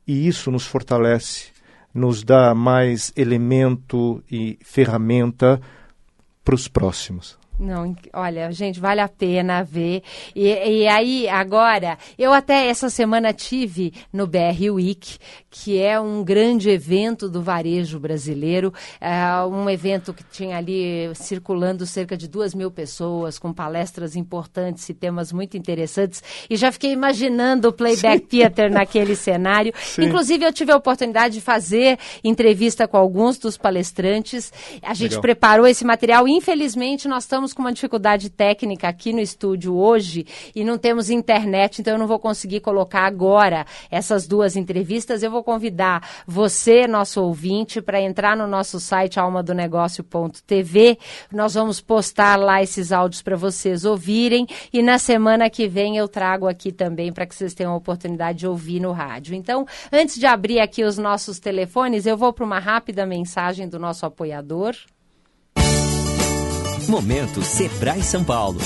E 0.06 0.28
isso 0.28 0.52
nos 0.52 0.66
fortalece 0.66 1.52
nos 1.94 2.24
dá 2.24 2.54
mais 2.54 3.12
elemento 3.16 4.24
e 4.30 4.60
ferramenta 4.62 5.60
para 6.44 6.56
os 6.56 6.68
próximos. 6.68 7.39
Não, 7.60 7.94
olha, 8.14 8.50
gente, 8.54 8.80
vale 8.80 9.02
a 9.02 9.10
pena 9.10 9.64
ver. 9.64 10.02
E, 10.34 10.48
e, 10.48 10.88
aí, 10.88 11.28
agora, 11.28 11.98
eu 12.18 12.32
até 12.32 12.68
essa 12.68 12.90
semana 12.90 13.34
tive 13.34 13.92
no 14.14 14.26
BR 14.26 14.72
Week, 14.72 15.18
que 15.50 15.78
é 15.78 16.00
um 16.00 16.24
grande 16.24 16.70
evento 16.70 17.28
do 17.28 17.42
varejo 17.42 18.00
brasileiro, 18.00 18.74
é 19.02 19.44
um 19.44 19.70
evento 19.70 20.14
que 20.14 20.24
tinha 20.24 20.58
ali 20.58 21.12
circulando 21.16 21.86
cerca 21.86 22.16
de 22.16 22.30
duas 22.30 22.56
mil 22.56 22.72
pessoas, 22.72 23.38
com 23.38 23.52
palestras 23.52 24.16
importantes 24.16 24.88
e 24.88 24.94
temas 24.94 25.34
muito 25.34 25.58
interessantes. 25.58 26.24
E 26.50 26.56
já 26.56 26.72
fiquei 26.72 26.94
imaginando 26.94 27.68
o 27.68 27.74
Playback 27.74 28.20
Sim. 28.20 28.26
Theater 28.26 28.72
naquele 28.72 29.16
cenário. 29.18 29.74
Sim. 29.76 30.06
Inclusive, 30.06 30.46
eu 30.46 30.54
tive 30.54 30.72
a 30.72 30.78
oportunidade 30.78 31.34
de 31.34 31.42
fazer 31.42 32.00
entrevista 32.24 32.88
com 32.88 32.96
alguns 32.96 33.38
dos 33.38 33.58
palestrantes. 33.58 34.54
A 34.82 34.94
gente 34.94 35.12
Legal. 35.12 35.22
preparou 35.22 35.68
esse 35.68 35.84
material. 35.84 36.26
Infelizmente, 36.26 37.06
nós 37.06 37.24
estamos 37.24 37.49
estamos 37.50 37.54
com 37.54 37.62
uma 37.62 37.74
dificuldade 37.74 38.30
técnica 38.30 38.88
aqui 38.88 39.12
no 39.12 39.20
estúdio 39.20 39.76
hoje 39.76 40.26
e 40.56 40.64
não 40.64 40.78
temos 40.78 41.10
internet, 41.10 41.80
então 41.80 41.94
eu 41.94 42.00
não 42.00 42.08
vou 42.08 42.20
conseguir 42.20 42.60
colocar 42.60 43.06
agora 43.06 43.66
essas 43.90 44.28
duas 44.28 44.56
entrevistas. 44.56 45.24
Eu 45.24 45.32
vou 45.32 45.44
convidar 45.44 46.08
você, 46.28 46.88
nosso 46.88 47.22
ouvinte, 47.22 47.82
para 47.82 48.02
entrar 48.02 48.36
no 48.38 48.48
nosso 48.48 48.80
site 48.80 49.20
almadonegócio.tv. 49.20 50.98
Nós 51.32 51.54
vamos 51.54 51.82
postar 51.82 52.38
lá 52.38 52.62
esses 52.62 52.92
áudios 52.92 53.22
para 53.22 53.36
vocês 53.36 53.86
ouvirem 53.86 54.46
e 54.72 54.82
na 54.82 54.98
semana 54.98 55.50
que 55.50 55.68
vem 55.68 55.98
eu 55.98 56.08
trago 56.08 56.48
aqui 56.48 56.72
também 56.72 57.12
para 57.12 57.26
que 57.26 57.36
vocês 57.36 57.54
tenham 57.54 57.74
a 57.74 57.78
oportunidade 57.78 58.40
de 58.40 58.48
ouvir 58.48 58.80
no 58.80 58.92
rádio. 58.92 59.34
Então, 59.34 59.66
antes 59.92 60.18
de 60.20 60.26
abrir 60.26 60.60
aqui 60.60 60.84
os 60.84 60.98
nossos 60.98 61.40
telefones, 61.40 62.06
eu 62.06 62.18
vou 62.18 62.32
para 62.32 62.46
uma 62.46 62.60
rápida 62.60 63.06
mensagem 63.06 63.68
do 63.68 63.80
nosso 63.80 64.06
apoiador. 64.06 64.76
Momento 66.88 67.42
Sebrae 67.44 68.02
São 68.04 68.24
Paulo. 68.24 68.60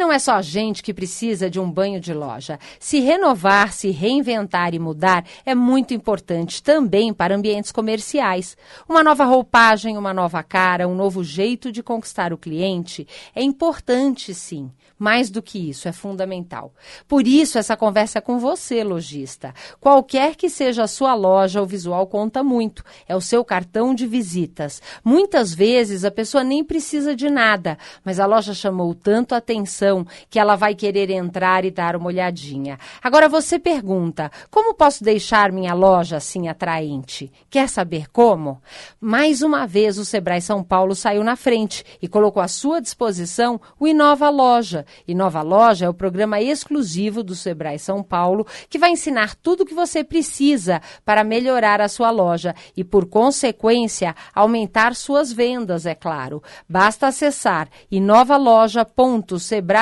Não 0.00 0.10
é 0.10 0.18
só 0.18 0.36
a 0.36 0.40
gente 0.40 0.82
que 0.82 0.94
precisa 0.94 1.50
de 1.50 1.60
um 1.60 1.70
banho 1.70 2.00
de 2.00 2.14
loja. 2.14 2.58
Se 2.78 3.00
renovar, 3.00 3.70
se 3.70 3.90
reinventar 3.90 4.74
e 4.74 4.78
mudar 4.78 5.26
é 5.44 5.54
muito 5.54 5.92
importante 5.92 6.62
também 6.62 7.12
para 7.12 7.36
ambientes 7.36 7.70
comerciais. 7.70 8.56
Uma 8.88 9.04
nova 9.04 9.26
roupagem, 9.26 9.98
uma 9.98 10.14
nova 10.14 10.42
cara, 10.42 10.88
um 10.88 10.94
novo 10.94 11.22
jeito 11.22 11.70
de 11.70 11.82
conquistar 11.82 12.32
o 12.32 12.38
cliente 12.38 13.06
é 13.34 13.42
importante, 13.42 14.32
sim. 14.32 14.70
Mais 14.98 15.30
do 15.30 15.40
que 15.40 15.70
isso, 15.70 15.88
é 15.88 15.92
fundamental. 15.92 16.74
Por 17.08 17.26
isso, 17.26 17.56
essa 17.58 17.74
conversa 17.74 18.18
é 18.18 18.20
com 18.20 18.38
você, 18.38 18.84
lojista. 18.84 19.54
Qualquer 19.80 20.36
que 20.36 20.50
seja 20.50 20.82
a 20.82 20.86
sua 20.86 21.14
loja, 21.14 21.62
o 21.62 21.66
visual 21.66 22.06
conta 22.06 22.42
muito. 22.42 22.84
É 23.08 23.16
o 23.16 23.20
seu 23.20 23.42
cartão 23.42 23.94
de 23.94 24.06
visitas. 24.06 24.82
Muitas 25.02 25.54
vezes 25.54 26.04
a 26.04 26.10
pessoa 26.10 26.44
nem 26.44 26.62
precisa 26.62 27.16
de 27.16 27.30
nada, 27.30 27.78
mas 28.04 28.20
a 28.20 28.26
loja 28.26 28.52
chamou 28.52 28.94
tanto 28.94 29.34
a 29.34 29.38
atenção 29.38 29.89
que 30.28 30.38
ela 30.38 30.56
vai 30.56 30.74
querer 30.74 31.10
entrar 31.10 31.64
e 31.64 31.70
dar 31.70 31.96
uma 31.96 32.06
olhadinha. 32.06 32.78
Agora 33.02 33.28
você 33.28 33.58
pergunta: 33.58 34.30
como 34.50 34.74
posso 34.74 35.02
deixar 35.04 35.52
minha 35.52 35.74
loja 35.74 36.16
assim 36.16 36.48
atraente? 36.48 37.32
Quer 37.48 37.68
saber 37.68 38.08
como? 38.10 38.60
Mais 39.00 39.42
uma 39.42 39.66
vez, 39.66 39.98
o 39.98 40.04
Sebrae 40.04 40.40
São 40.40 40.62
Paulo 40.62 40.94
saiu 40.94 41.24
na 41.24 41.36
frente 41.36 41.84
e 42.00 42.08
colocou 42.08 42.42
à 42.42 42.48
sua 42.48 42.80
disposição 42.80 43.60
o 43.78 43.86
Inova 43.86 44.28
Loja 44.30 44.84
e 45.06 45.14
Nova 45.14 45.42
Loja 45.42 45.86
é 45.86 45.88
o 45.88 45.94
programa 45.94 46.40
exclusivo 46.40 47.22
do 47.22 47.34
Sebrae 47.34 47.78
São 47.78 48.02
Paulo 48.02 48.46
que 48.68 48.78
vai 48.78 48.90
ensinar 48.90 49.34
tudo 49.34 49.62
o 49.62 49.66
que 49.66 49.74
você 49.74 50.04
precisa 50.04 50.80
para 51.04 51.24
melhorar 51.24 51.80
a 51.80 51.88
sua 51.88 52.10
loja 52.10 52.54
e, 52.76 52.84
por 52.84 53.06
consequência, 53.06 54.14
aumentar 54.34 54.94
suas 54.94 55.32
vendas, 55.32 55.86
é 55.86 55.94
claro. 55.94 56.42
Basta 56.68 57.06
acessar 57.06 57.68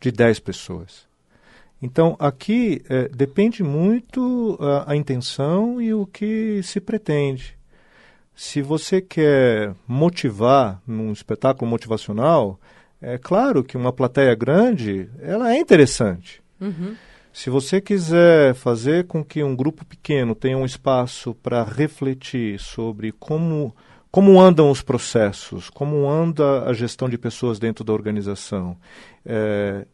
de 0.00 0.12
10 0.12 0.40
pessoas. 0.40 1.06
Então, 1.80 2.16
aqui 2.18 2.82
é, 2.88 3.08
depende 3.08 3.62
muito 3.62 4.58
a, 4.60 4.92
a 4.92 4.96
intenção 4.96 5.80
e 5.80 5.92
o 5.92 6.06
que 6.06 6.62
se 6.62 6.80
pretende. 6.80 7.56
Se 8.34 8.60
você 8.62 9.00
quer 9.00 9.74
motivar 9.86 10.82
num 10.86 11.12
espetáculo 11.12 11.70
motivacional, 11.70 12.58
é 13.00 13.16
claro 13.18 13.62
que 13.62 13.76
uma 13.76 13.92
plateia 13.92 14.34
grande 14.34 15.08
ela 15.20 15.52
é 15.54 15.58
interessante. 15.58 16.42
Uhum. 16.60 16.96
Se 17.32 17.50
você 17.50 17.80
quiser 17.80 18.54
fazer 18.54 19.06
com 19.06 19.24
que 19.24 19.42
um 19.42 19.54
grupo 19.54 19.84
pequeno 19.84 20.34
tenha 20.34 20.56
um 20.56 20.64
espaço 20.64 21.34
para 21.34 21.62
refletir 21.62 22.58
sobre 22.58 23.12
como, 23.12 23.74
como 24.14 24.40
andam 24.40 24.70
os 24.70 24.80
processos, 24.80 25.68
como 25.68 26.08
anda 26.08 26.66
a 26.66 26.72
gestão 26.72 27.08
de 27.08 27.18
pessoas 27.18 27.58
dentro 27.58 27.82
da 27.82 27.92
organização, 27.92 28.76
é, 29.26 29.84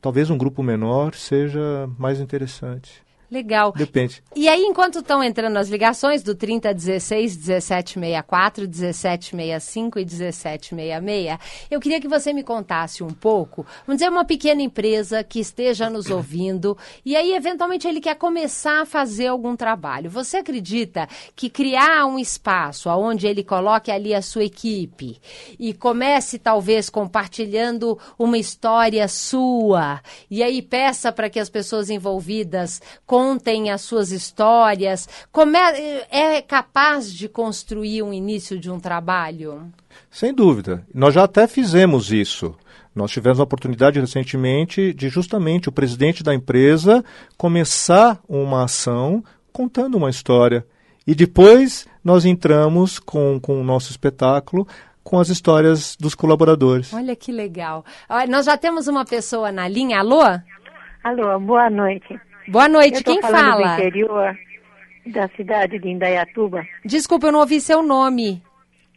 talvez 0.00 0.30
um 0.30 0.38
grupo 0.38 0.62
menor 0.62 1.16
seja 1.16 1.90
mais 1.98 2.20
interessante. 2.20 3.02
Legal. 3.30 3.72
Depende. 3.72 4.22
E 4.34 4.48
aí, 4.48 4.62
enquanto 4.62 5.00
estão 5.00 5.22
entrando 5.22 5.56
as 5.56 5.68
ligações 5.68 6.22
do 6.22 6.34
3016, 6.34 7.36
1764, 7.36 8.64
1765 8.64 9.98
e 9.98 10.04
1766, 10.04 11.38
eu 11.70 11.80
queria 11.80 12.00
que 12.00 12.08
você 12.08 12.32
me 12.32 12.42
contasse 12.42 13.02
um 13.02 13.10
pouco, 13.10 13.66
vamos 13.86 14.00
dizer, 14.00 14.10
uma 14.10 14.24
pequena 14.24 14.62
empresa 14.62 15.24
que 15.24 15.40
esteja 15.40 15.90
nos 15.90 16.10
ouvindo 16.10 16.76
e 17.04 17.16
aí, 17.16 17.34
eventualmente, 17.34 17.86
ele 17.86 18.00
quer 18.00 18.16
começar 18.16 18.82
a 18.82 18.86
fazer 18.86 19.28
algum 19.28 19.56
trabalho. 19.56 20.10
Você 20.10 20.38
acredita 20.38 21.08
que 21.34 21.48
criar 21.48 22.06
um 22.06 22.18
espaço 22.18 22.88
onde 22.90 23.26
ele 23.26 23.42
coloque 23.42 23.90
ali 23.90 24.14
a 24.14 24.22
sua 24.22 24.44
equipe 24.44 25.20
e 25.58 25.72
comece, 25.72 26.38
talvez, 26.38 26.88
compartilhando 26.88 27.98
uma 28.18 28.38
história 28.38 29.06
sua 29.08 30.00
e 30.30 30.42
aí 30.42 30.62
peça 30.62 31.12
para 31.12 31.30
que 31.30 31.38
as 31.38 31.48
pessoas 31.48 31.90
envolvidas 31.90 32.80
contem 33.16 33.70
as 33.70 33.80
suas 33.80 34.12
histórias. 34.12 35.08
Como 35.32 35.56
é, 35.56 36.06
é 36.10 36.42
capaz 36.42 37.10
de 37.10 37.30
construir 37.30 38.02
um 38.02 38.12
início 38.12 38.58
de 38.58 38.70
um 38.70 38.78
trabalho? 38.78 39.72
Sem 40.10 40.34
dúvida. 40.34 40.84
Nós 40.94 41.14
já 41.14 41.24
até 41.24 41.48
fizemos 41.48 42.12
isso. 42.12 42.54
Nós 42.94 43.10
tivemos 43.10 43.40
a 43.40 43.42
oportunidade 43.42 43.98
recentemente 43.98 44.92
de 44.92 45.08
justamente 45.08 45.66
o 45.66 45.72
presidente 45.72 46.22
da 46.22 46.34
empresa 46.34 47.02
começar 47.38 48.20
uma 48.28 48.64
ação 48.64 49.24
contando 49.50 49.96
uma 49.96 50.10
história. 50.10 50.66
E 51.06 51.14
depois 51.14 51.86
nós 52.04 52.26
entramos 52.26 52.98
com, 52.98 53.40
com 53.40 53.58
o 53.58 53.64
nosso 53.64 53.90
espetáculo 53.90 54.68
com 55.02 55.18
as 55.18 55.30
histórias 55.30 55.96
dos 55.98 56.14
colaboradores. 56.14 56.92
Olha 56.92 57.16
que 57.16 57.32
legal. 57.32 57.82
Nós 58.28 58.44
já 58.44 58.58
temos 58.58 58.88
uma 58.88 59.06
pessoa 59.06 59.50
na 59.50 59.66
linha. 59.66 60.00
Alô? 60.00 60.20
Alô, 61.02 61.40
boa 61.40 61.70
noite. 61.70 62.20
Boa 62.48 62.68
noite, 62.68 63.02
quem 63.02 63.20
fala? 63.20 63.76
Do 63.76 63.82
interior 63.82 64.38
da 65.06 65.28
cidade 65.28 65.78
de 65.78 65.88
Indaiatuba. 65.88 66.64
Desculpa, 66.84 67.26
eu 67.26 67.32
não 67.32 67.40
ouvi 67.40 67.60
seu 67.60 67.82
nome. 67.82 68.40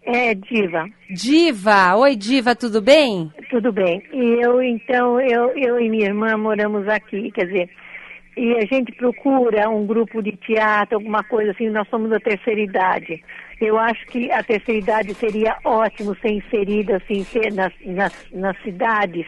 É 0.04 0.34
Diva. 0.34 0.88
Diva, 1.10 1.96
oi 1.96 2.16
Diva, 2.16 2.56
tudo 2.56 2.82
bem? 2.82 3.32
Tudo 3.50 3.72
bem. 3.72 4.02
E 4.14 4.44
eu 4.44 4.62
então 4.62 5.20
eu, 5.20 5.50
eu 5.58 5.80
e 5.80 5.90
minha 5.90 6.08
irmã 6.08 6.38
moramos 6.38 6.88
aqui, 6.88 7.32
quer 7.32 7.46
dizer, 7.46 7.70
e 8.38 8.54
a 8.56 8.66
gente 8.66 8.92
procura 8.94 9.70
um 9.70 9.86
grupo 9.86 10.22
de 10.22 10.32
teatro, 10.38 10.98
alguma 10.98 11.24
coisa 11.24 11.52
assim. 11.52 11.70
Nós 11.70 11.88
somos 11.90 12.10
da 12.10 12.20
terceira 12.20 12.62
idade. 12.62 13.24
Eu 13.60 13.78
acho 13.78 14.06
que 14.08 14.32
a 14.32 14.44
terceira 14.44 14.80
idade 14.80 15.14
seria 15.16 15.58
ótimo 15.64 16.16
ser 16.22 16.32
inserida 16.32 16.98
assim 16.98 17.24
ser 17.24 17.52
nas, 17.52 17.74
nas, 17.84 18.14
nas 18.32 18.58
cidades, 18.62 19.26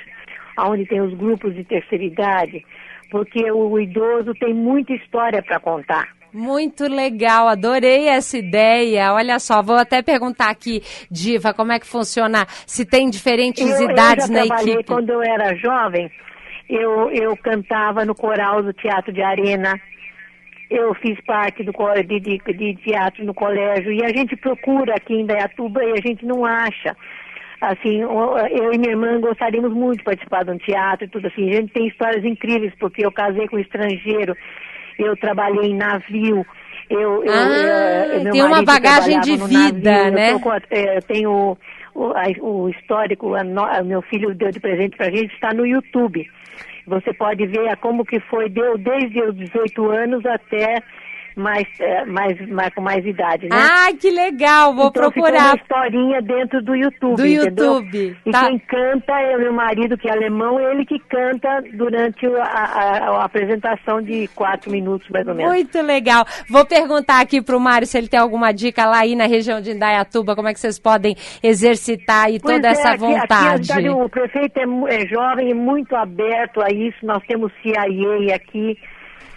onde 0.58 0.86
tem 0.86 1.02
os 1.02 1.14
grupos 1.16 1.54
de 1.56 1.64
terceira 1.64 2.04
idade 2.04 2.64
porque 3.12 3.52
o 3.52 3.78
idoso 3.78 4.34
tem 4.40 4.54
muita 4.54 4.94
história 4.94 5.44
para 5.44 5.60
contar. 5.60 6.08
Muito 6.34 6.88
legal, 6.88 7.50
adorei 7.50 8.08
essa 8.08 8.38
ideia. 8.38 9.14
Olha 9.14 9.38
só, 9.38 9.62
vou 9.62 9.76
até 9.76 10.02
perguntar 10.02 10.50
aqui, 10.50 10.82
Diva, 11.12 11.54
como 11.54 11.74
é 11.74 11.80
que 11.80 11.86
funciona, 11.86 12.46
se 12.66 12.86
tem 12.86 13.10
diferentes 13.10 13.70
eu, 13.70 13.92
idades 13.92 14.30
eu 14.30 14.36
já 14.36 14.46
na 14.46 14.62
equipe. 14.62 14.86
Quando 14.86 15.10
eu 15.10 15.22
era 15.22 15.54
jovem, 15.56 16.10
eu, 16.70 17.12
eu 17.12 17.36
cantava 17.36 18.06
no 18.06 18.16
coral 18.16 18.64
do 18.64 18.72
Teatro 18.72 19.12
de 19.12 19.22
Arena, 19.22 19.74
eu 20.70 20.94
fiz 20.96 21.20
parte 21.26 21.66
do 21.66 21.74
de, 22.08 22.20
de, 22.22 22.38
de 22.38 22.76
teatro 22.76 23.26
no 23.26 23.34
colégio, 23.34 23.92
e 23.92 24.02
a 24.06 24.08
gente 24.08 24.38
procura 24.38 24.96
aqui 24.96 25.14
em 25.14 25.26
Dayatuba 25.26 25.84
e 25.84 25.92
a 25.92 26.02
gente 26.02 26.26
não 26.26 26.46
acha 26.46 26.96
assim, 27.62 28.02
eu 28.02 28.74
e 28.74 28.78
minha 28.78 28.92
irmã 28.92 29.20
gostaríamos 29.22 29.72
muito 29.72 30.00
de 30.00 30.04
participar 30.04 30.44
de 30.44 30.52
um 30.52 30.58
teatro 30.58 31.06
e 31.06 31.10
tudo 31.10 31.28
assim. 31.28 31.50
A 31.50 31.54
gente 31.54 31.72
tem 31.72 31.88
histórias 31.88 32.26
incríveis, 32.26 32.74
porque 32.80 33.06
eu 33.06 33.12
casei 33.12 33.48
com 33.48 33.58
um 33.58 33.60
estrangeiro, 33.60 34.36
eu 34.98 35.16
trabalhei 35.16 35.70
em 35.70 35.78
navio, 35.78 36.46
eu, 36.90 37.24
ah, 37.30 38.08
eu, 38.14 38.32
tem 38.32 38.44
uma 38.44 38.64
bagagem 38.64 39.20
de 39.22 39.38
vida, 39.38 39.92
navio, 39.92 40.12
né? 40.12 40.34
Eu, 40.34 40.40
tô, 40.40 40.52
é, 40.54 40.98
eu 40.98 41.02
tenho 41.04 41.58
o, 41.94 42.06
a, 42.08 42.24
o 42.42 42.70
histórico, 42.70 43.34
a 43.36 43.42
a 43.42 43.84
meu 43.84 44.02
filho 44.02 44.34
deu 44.36 44.52
de 44.52 44.60
presente 44.60 44.98
pra 44.98 45.10
gente, 45.10 45.34
está 45.34 45.54
no 45.54 45.66
YouTube. 45.66 46.28
Você 46.88 47.14
pode 47.14 47.46
ver 47.46 47.78
como 47.78 48.04
que 48.04 48.20
foi, 48.22 48.50
deu 48.50 48.78
desde 48.78 49.22
os 49.22 49.36
18 49.36 49.90
anos 49.90 50.26
até 50.26 50.82
mais, 51.36 51.68
é, 51.80 52.06
mais, 52.06 52.50
mais, 52.50 52.74
com 52.74 52.82
mais 52.82 53.06
idade, 53.06 53.48
né? 53.48 53.56
Ah, 53.56 53.90
que 54.00 54.10
legal, 54.10 54.74
vou 54.74 54.88
então, 54.88 55.10
procurar. 55.10 55.54
uma 55.54 55.56
historinha 55.56 56.22
dentro 56.22 56.62
do 56.62 56.76
YouTube, 56.76 57.16
Do 57.16 57.26
entendeu? 57.26 57.66
YouTube. 57.76 58.18
E 58.26 58.32
tá. 58.32 58.48
quem 58.48 58.60
canta 58.60 59.14
é 59.20 59.38
o 59.38 59.40
meu 59.40 59.54
marido, 59.54 59.98
que 59.98 60.08
é 60.08 60.12
alemão, 60.12 60.60
ele 60.60 60.86
que 60.86 61.00
canta 61.00 61.64
durante 61.74 62.26
a, 62.26 62.44
a, 62.44 63.10
a, 63.10 63.26
apresentação 63.26 64.02
de 64.02 64.28
quatro 64.30 64.72
minutos, 64.72 65.08
mais 65.10 65.28
ou 65.28 65.36
menos. 65.36 65.52
Muito 65.52 65.82
legal. 65.82 66.26
Vou 66.50 66.66
perguntar 66.66 67.22
aqui 67.22 67.42
para 67.42 67.56
o 67.56 67.60
Mário 67.60 67.88
se 67.88 67.98
ele 67.98 68.08
tem 68.08 68.20
alguma 68.20 68.52
dica 68.52 68.86
lá 68.86 69.00
aí 69.00 69.16
na 69.16 69.26
região 69.26 69.62
de 69.62 69.72
Indaiatuba, 69.72 70.36
como 70.36 70.48
é 70.48 70.54
que 70.54 70.60
vocês 70.60 70.80
podem 70.80 71.16
exercitar 71.42 72.26
aí 72.26 72.40
toda 72.40 72.68
é, 72.68 72.72
essa 72.72 72.90
aqui, 72.90 73.00
vontade. 73.00 73.72
Aqui, 73.72 73.90
o 73.90 74.10
prefeito 74.10 74.58
é, 74.58 74.96
é 74.96 75.08
jovem 75.08 75.50
e 75.50 75.54
muito 75.54 75.96
aberto 75.96 76.62
a 76.62 76.70
isso, 76.72 77.06
nós 77.06 77.24
temos 77.28 77.52
CIA 77.62 78.36
aqui, 78.36 78.78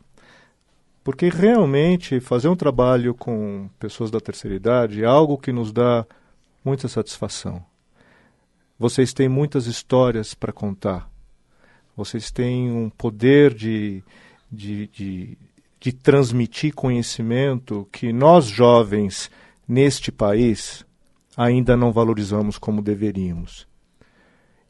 Porque 1.03 1.29
realmente 1.29 2.19
fazer 2.19 2.47
um 2.47 2.55
trabalho 2.55 3.13
com 3.13 3.69
pessoas 3.79 4.10
da 4.10 4.19
terceira 4.19 4.55
idade 4.55 5.03
é 5.03 5.05
algo 5.05 5.38
que 5.38 5.51
nos 5.51 5.71
dá 5.71 6.05
muita 6.63 6.88
satisfação. 6.88 7.63
vocês 8.77 9.13
têm 9.13 9.29
muitas 9.29 9.67
histórias 9.67 10.34
para 10.34 10.51
contar. 10.51 11.10
Vocês 11.95 12.31
têm 12.31 12.71
um 12.71 12.89
poder 12.89 13.53
de, 13.53 14.03
de, 14.51 14.88
de, 14.88 15.38
de 15.79 15.93
transmitir 15.93 16.73
conhecimento 16.73 17.88
que 17.91 18.12
nós 18.12 18.47
jovens 18.47 19.29
neste 19.67 20.12
país 20.12 20.84
ainda 21.38 21.77
não 21.77 21.91
valorizamos 21.91 22.58
como 22.58 22.81
deveríamos. 22.81 23.67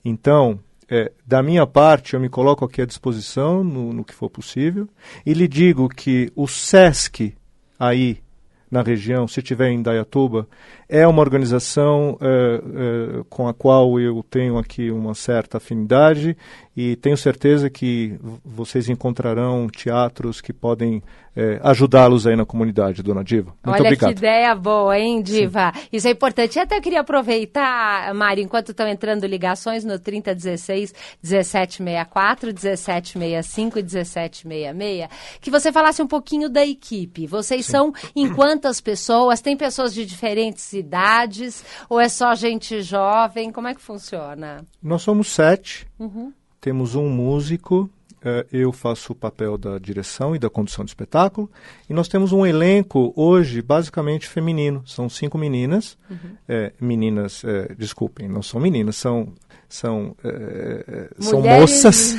Então, 0.06 0.60
é, 0.88 1.12
da 1.26 1.41
minha 1.41 1.65
parte, 1.65 2.13
eu 2.13 2.20
me 2.20 2.30
coloco 2.30 2.63
aqui 2.63 2.84
à 2.84 2.86
disposição 2.86 3.63
no, 3.63 3.91
no 3.91 4.06
que 4.06 4.13
for 4.13 4.30
possível 4.30 4.88
e 5.26 5.34
lhe 5.34 5.48
digo 5.48 5.89
que 5.89 6.32
o 6.36 6.48
SESC 6.48 7.36
aí 7.80 8.24
na 8.70 8.82
região, 8.82 9.28
se 9.28 9.41
tiver 9.41 9.70
em 9.70 9.82
Dayatuba, 9.82 10.48
é 10.88 11.08
uma 11.08 11.21
organização 11.21 12.17
é, 12.21 12.28
é, 12.28 13.24
com 13.30 13.48
a 13.48 13.54
qual 13.54 14.00
eu 14.00 14.24
tenho 14.30 14.58
aqui 14.58 14.91
uma 14.91 15.13
certa 15.13 15.58
afinidade 15.58 16.38
e 16.78 16.95
tenho 16.98 17.15
certeza 17.15 17.69
que 17.69 18.19
vocês 18.43 18.89
encontrarão 18.89 19.67
teatros 19.69 20.41
que 20.41 20.52
podem 20.52 21.02
é, 21.36 21.60
ajudá-los 21.63 22.28
aí 22.28 22.36
na 22.36 22.45
comunidade, 22.45 23.02
dona 23.02 23.24
Diva. 23.24 23.54
Muito 23.63 23.80
Olha 23.80 23.82
obrigado. 23.82 24.13
que 24.13 24.17
ideia 24.19 24.56
boa, 24.56 24.98
hein, 24.98 25.21
Diva? 25.21 25.71
Sim. 25.74 25.88
Isso 25.93 26.08
é 26.08 26.12
importante. 26.12 26.58
E 26.58 26.60
até 26.60 26.80
queria 26.80 27.02
aproveitar, 27.02 28.13
Mari, 28.13 28.41
enquanto 28.41 28.69
estão 28.69 28.88
entrando 28.88 29.26
ligações 29.26 29.84
no 29.84 29.98
3016 29.98 30.93
1764, 31.21 32.48
1765 32.48 33.80
e 33.80 33.82
1766, 33.82 35.10
que 35.41 35.52
você 35.52 35.71
falasse 35.71 36.02
um 36.02 36.08
pouquinho 36.08 36.50
da 36.50 36.65
equipe. 36.65 37.26
Vocês 37.26 37.65
Sim. 37.65 37.71
são 37.71 37.93
em 38.15 38.34
quantas 38.34 38.80
pessoas? 38.80 39.41
Tem 39.41 39.58
pessoas 39.58 39.93
de 39.93 40.06
diferentes 40.06 40.74
idades? 40.75 41.63
Ou 41.89 41.99
é 41.99 42.07
só 42.09 42.35
gente 42.35 42.81
jovem? 42.81 43.51
Como 43.51 43.67
é 43.67 43.73
que 43.73 43.81
funciona? 43.81 44.63
Nós 44.81 45.01
somos 45.01 45.27
sete. 45.29 45.88
Uhum 45.97 46.31
temos 46.65 46.95
um 46.95 47.07
músico, 47.07 47.88
eh, 48.23 48.43
eu 48.51 48.71
faço 48.71 49.13
o 49.13 49.15
papel 49.15 49.55
da 49.55 49.77
direção 49.77 50.35
e 50.35 50.39
da 50.39 50.49
condução 50.49 50.83
do 50.83 50.88
espetáculo, 50.88 51.47
e 51.88 51.93
nós 51.93 52.07
temos 52.07 52.31
um 52.31 52.43
elenco 52.43 53.13
hoje 53.15 53.61
basicamente 53.61 54.27
feminino. 54.27 54.81
São 54.83 55.07
cinco 55.07 55.38
meninas, 55.38 55.95
uhum. 56.09 56.35
é, 56.49 56.73
meninas, 56.81 57.43
é, 57.45 57.75
desculpem, 57.75 58.27
não 58.27 58.41
são 58.41 58.59
meninas, 58.59 58.95
são 58.95 59.31
são, 59.67 60.15
é, 60.23 61.10
são 61.19 61.41
moças, 61.41 62.15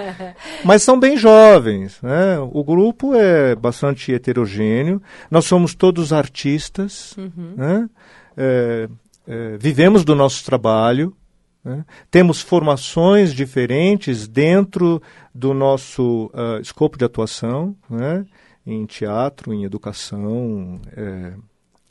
mas 0.64 0.82
são 0.82 0.98
bem 0.98 1.16
jovens. 1.16 2.00
Né? 2.02 2.38
O 2.52 2.64
grupo 2.64 3.14
é 3.14 3.54
bastante 3.54 4.12
heterogêneo. 4.12 5.00
Nós 5.30 5.44
somos 5.44 5.74
todos 5.74 6.12
artistas, 6.12 7.16
uhum. 7.16 7.54
né? 7.56 7.88
é, 8.36 8.88
é, 9.26 9.56
vivemos 9.58 10.04
do 10.04 10.14
nosso 10.14 10.44
trabalho. 10.44 11.16
Né? 11.64 11.84
Temos 12.10 12.40
formações 12.40 13.32
diferentes 13.32 14.26
dentro 14.26 15.00
do 15.34 15.54
nosso 15.54 16.30
uh, 16.34 16.60
escopo 16.60 16.98
de 16.98 17.04
atuação, 17.04 17.76
né? 17.88 18.24
em 18.66 18.84
teatro, 18.86 19.52
em 19.52 19.64
educação, 19.64 20.80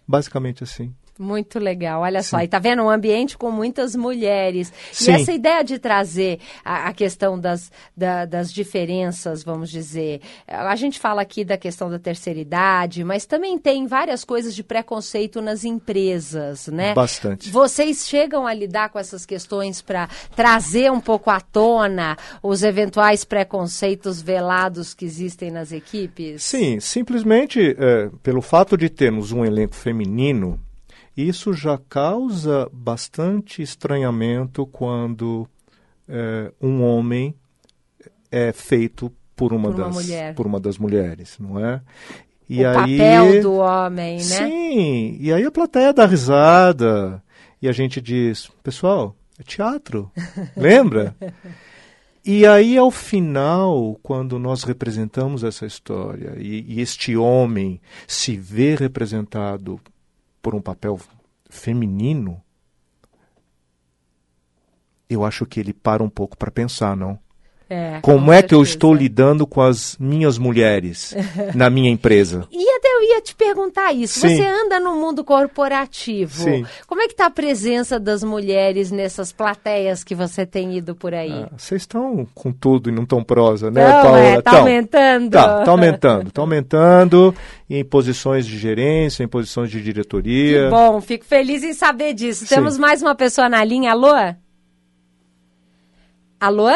basicamente 0.08 0.64
assim. 0.64 0.94
Muito 1.20 1.60
legal, 1.60 2.04
olha 2.04 2.24
Sim. 2.24 2.30
só. 2.30 2.40
E 2.42 2.48
tá 2.48 2.60
vendo 2.60 2.82
um 2.82 2.90
ambiente 2.90 3.38
com 3.38 3.52
muitas 3.52 3.94
mulheres. 3.94 4.72
Sim. 4.94 5.12
E 5.12 5.16
essa 5.16 5.34
ideia 5.34 5.62
de 5.66 5.78
trazer 5.78 6.40
a, 6.64 6.88
a 6.88 6.94
questão 6.94 7.38
das, 7.38 7.70
da, 7.96 8.24
das 8.24 8.54
diferenças, 8.54 9.44
vamos 9.44 9.70
dizer. 9.70 10.22
A 10.48 10.78
gente 10.78 10.98
fala 10.98 11.22
aqui 11.22 11.44
da 11.44 11.58
questão 11.58 11.90
da 11.90 12.00
terceira 12.00 12.40
idade, 12.40 13.04
mas 13.04 13.26
também 13.26 13.58
tem 13.58 13.86
várias 13.86 14.24
coisas 14.24 14.56
de 14.56 14.64
preconceito 14.64 15.42
nas 15.42 15.66
empresas, 15.66 16.68
né? 16.68 16.94
Bastante. 16.94 17.50
Vocês 17.50 18.08
chegam 18.08 18.48
a 18.48 18.54
lidar 18.54 18.88
com 18.88 18.98
essas 18.98 19.26
questões 19.26 19.82
para 19.82 20.08
trazer 20.34 20.90
um 20.90 21.02
pouco 21.02 21.30
à 21.30 21.42
tona 21.42 22.16
os 22.42 22.64
eventuais 22.64 23.26
preconceitos 23.26 24.22
velados 24.22 24.94
que 24.94 25.04
existem 25.04 25.52
nas 25.52 25.74
equipes? 25.74 26.44
Sim, 26.44 26.80
simplesmente 26.80 27.76
é, 27.78 28.10
pelo 28.24 28.42
fato 28.42 28.78
de 28.78 28.90
termos 28.90 29.34
um 29.34 29.44
elenco 29.44 29.76
feminino 29.76 30.58
isso 31.28 31.54
já 31.54 31.78
causa 31.78 32.70
bastante 32.72 33.62
estranhamento 33.62 34.66
quando 34.66 35.48
é, 36.08 36.52
um 36.62 36.82
homem 36.84 37.36
é 38.32 38.52
feito 38.52 39.12
por 39.36 39.54
uma, 39.54 39.72
por 39.72 39.80
uma 39.80 39.86
das, 39.86 39.96
mulher. 39.96 40.36
por 40.36 40.48
uma 40.48 40.60
das 40.60 40.78
mulheres, 40.78 41.38
não 41.40 41.64
é? 41.64 41.82
E 42.48 42.64
o 42.64 42.70
aí, 42.70 42.98
papel 42.98 43.42
do 43.42 43.54
homem, 43.56 44.18
né? 44.18 44.22
Sim, 44.22 45.18
e 45.20 45.32
aí 45.32 45.46
a 45.46 45.52
plateia 45.52 45.94
dá 45.94 46.06
risada 46.06 47.24
e 47.62 47.68
a 47.68 47.72
gente 47.72 48.02
diz, 48.02 48.50
pessoal, 48.64 49.16
é 49.40 49.44
teatro, 49.44 50.12
lembra? 50.58 51.16
E 52.26 52.46
aí, 52.46 52.78
ao 52.78 52.92
final, 52.92 53.98
quando 54.04 54.38
nós 54.38 54.64
representamos 54.64 55.44
essa 55.44 55.66
história 55.66 56.36
e, 56.38 56.66
e 56.68 56.82
este 56.82 57.16
homem 57.16 57.80
se 58.06 58.36
vê 58.36 58.76
representado 58.76 59.80
por 60.42 60.56
um 60.56 60.62
papel 60.62 61.00
feminino, 61.50 62.42
eu 65.10 65.26
acho 65.26 65.46
que 65.46 65.60
ele 65.60 65.74
para 65.74 66.04
um 66.04 66.10
pouco 66.10 66.38
para 66.38 66.52
pensar, 66.52 66.96
não? 66.96 67.20
É, 67.70 68.00
Como 68.02 68.32
é 68.32 68.38
certeza. 68.38 68.48
que 68.48 68.56
eu 68.56 68.64
estou 68.64 68.94
lidando 68.96 69.46
com 69.46 69.62
as 69.62 69.96
minhas 70.00 70.40
mulheres 70.40 71.16
na 71.54 71.70
minha 71.70 71.92
empresa? 71.92 72.48
E 72.52 72.68
até 72.68 72.88
eu 72.88 73.04
ia 73.04 73.22
te 73.22 73.36
perguntar 73.36 73.94
isso. 73.94 74.20
Sim. 74.22 74.38
Você 74.38 74.44
anda 74.44 74.80
no 74.80 74.96
mundo 74.96 75.24
corporativo. 75.24 76.34
Sim. 76.34 76.66
Como 76.88 77.02
é 77.04 77.06
que 77.06 77.14
está 77.14 77.28
a 77.28 77.30
presença 77.30 78.00
das 78.00 78.24
mulheres 78.24 78.90
nessas 78.90 79.32
plateias 79.32 80.04
que 80.04 80.16
você 80.16 80.48
tem 80.48 80.78
ido 80.78 80.96
por 80.96 81.14
aí? 81.14 81.32
Ah, 81.32 81.50
vocês 81.56 81.84
estão 81.84 82.28
com 82.34 82.52
tudo 82.52 82.90
e 82.90 82.92
não 82.92 83.04
estão 83.04 83.24
prosa, 83.24 83.70
né, 83.70 83.86
não, 83.88 84.02
Paula? 84.02 84.20
É, 84.20 84.42
tá 84.42 84.52
então, 84.52 84.60
aumentando. 84.62 85.30
Tá, 85.30 85.64
tá 85.64 85.72
aumentando. 85.72 86.32
Tá 86.32 86.42
aumentando 86.42 87.36
em 87.70 87.86
posições 87.86 88.48
de 88.48 88.58
gerência, 88.58 89.24
em 89.24 89.28
posições 89.28 89.70
de 89.70 89.80
diretoria. 89.80 90.64
Que 90.64 90.70
bom, 90.72 91.00
fico 91.02 91.24
feliz 91.24 91.64
em 91.64 91.74
saber 91.74 92.16
disso. 92.16 92.48
Sim. 92.48 92.56
Temos 92.56 92.80
mais 92.80 93.04
uma 93.04 93.14
pessoa 93.14 93.48
na 93.48 93.64
linha. 93.64 93.92
Alô? 93.92 94.16
Alô? 96.40 96.72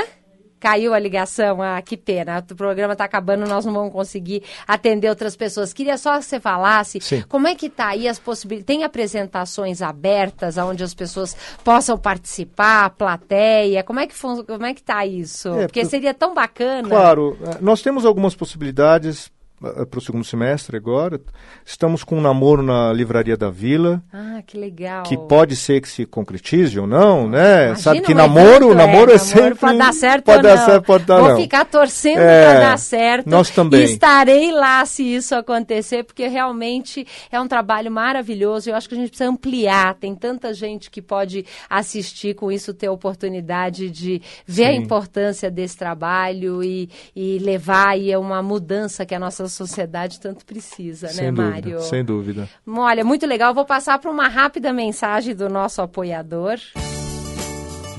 Caiu 0.64 0.94
a 0.94 1.00
ligação, 1.00 1.62
ah, 1.62 1.82
que 1.82 1.98
pena. 1.98 2.42
O 2.50 2.56
programa 2.56 2.94
está 2.94 3.04
acabando, 3.04 3.46
nós 3.46 3.66
não 3.66 3.74
vamos 3.74 3.92
conseguir 3.92 4.44
atender 4.66 5.10
outras 5.10 5.36
pessoas. 5.36 5.74
Queria 5.74 5.98
só 5.98 6.18
que 6.18 6.24
você 6.24 6.40
falasse 6.40 7.02
Sim. 7.02 7.22
como 7.28 7.50
é 7.50 7.54
que 7.54 7.66
está 7.66 7.90
aí 7.90 8.08
as 8.08 8.18
possibilidades. 8.18 8.66
Tem 8.66 8.86
apresentações 8.86 9.82
abertas 9.82 10.58
onde 10.58 10.82
as 10.82 10.94
pessoas 10.94 11.36
possam 11.66 11.98
participar, 11.98 12.92
plateia? 12.92 13.84
Como 13.84 14.00
é 14.00 14.08
que 14.08 14.14
como 14.18 14.66
é 14.66 14.74
que 14.74 14.80
está 14.80 15.06
isso? 15.06 15.50
É, 15.50 15.68
Porque 15.68 15.84
seria 15.84 16.14
tão 16.14 16.34
bacana. 16.34 16.88
Claro, 16.88 17.38
é, 17.42 17.58
nós 17.60 17.82
temos 17.82 18.06
algumas 18.06 18.34
possibilidades 18.34 19.28
eh, 19.28 19.43
para 19.90 19.98
o 19.98 20.02
segundo 20.02 20.26
semestre 20.26 20.76
agora. 20.76 21.22
Estamos 21.66 22.04
com 22.04 22.18
um 22.18 22.22
namoro 22.22 22.62
na 22.62 22.92
Livraria 22.92 23.38
da 23.38 23.50
Vila. 23.50 24.04
Ah, 24.12 24.42
que 24.46 24.58
legal. 24.58 25.04
Que 25.04 25.18
pode 25.18 25.56
ser 25.56 25.80
que 25.80 25.88
se 25.88 26.06
concretize 26.06 26.78
ou 26.78 26.86
não, 26.86 27.30
né? 27.30 27.68
Imagina 27.68 27.76
Sabe 27.78 28.02
que 28.02 28.14
namoro, 28.14 28.66
evento, 28.72 28.76
namoro 28.76 29.12
é, 29.12 29.16
é 29.16 29.18
sempre... 29.18 29.56
Pode 29.56 29.78
dar 29.78 29.94
certo 29.94 30.26
pode 30.26 30.38
ou 30.38 30.44
dar 30.44 30.58
Certo, 30.66 30.86
pode 30.86 31.06
dar 31.06 31.20
Vou 31.20 31.30
não. 31.30 31.38
ficar 31.38 31.66
torcendo 31.66 32.20
é, 32.20 32.46
para 32.46 32.60
dar 32.60 32.78
certo. 32.78 33.30
Nós 33.30 33.50
também. 33.50 33.82
E 33.82 33.84
estarei 33.86 34.52
lá 34.52 34.86
se 34.86 35.04
isso 35.04 35.36
acontecer, 35.36 36.04
porque 36.04 36.28
realmente 36.28 37.06
é 37.32 37.40
um 37.40 37.48
trabalho 37.48 37.92
maravilhoso. 37.92 38.70
Eu 38.70 38.76
acho 38.76 38.88
que 38.88 38.96
a 38.96 38.98
gente 38.98 39.10
precisa 39.10 39.30
ampliar. 39.30 39.96
Tem 39.96 40.16
tanta 40.16 40.54
gente 40.54 40.90
que 40.90 41.02
pode 41.02 41.46
assistir 41.70 42.36
com 42.36 42.52
isso, 42.52 42.74
ter 42.74 42.90
oportunidade 42.90 43.90
de 43.90 44.22
ver 44.46 44.68
Sim. 44.68 44.70
a 44.70 44.74
importância 44.76 45.52
desse 45.52 45.78
trabalho 45.78 46.64
e, 46.64 46.90
e 47.16 47.40
levar 47.40 47.90
aí 47.90 48.16
uma 48.16 48.42
mudança 48.42 49.06
que 49.06 49.16
a 49.16 49.20
nossa 49.20 49.44
sociedade 49.54 50.20
tanto 50.20 50.46
precisa, 50.46 51.08
sem 51.08 51.26
né, 51.26 51.32
dúvida, 51.32 51.50
Mário? 51.50 51.82
Sem 51.82 52.04
dúvida. 52.04 52.50
Olha, 52.68 53.04
muito 53.04 53.26
legal. 53.26 53.54
Vou 53.54 53.66
passar 53.66 54.00
para 54.00 54.12
uma 54.12 54.28
rápida 54.28 54.74
mensagem 54.74 55.36
do 55.36 55.48
nosso 55.48 55.82
apoiador. 55.82 56.58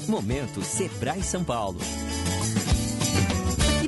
Momento 0.09 0.63
Sebrae 0.63 1.23
São 1.23 1.43
Paulo. 1.43 1.79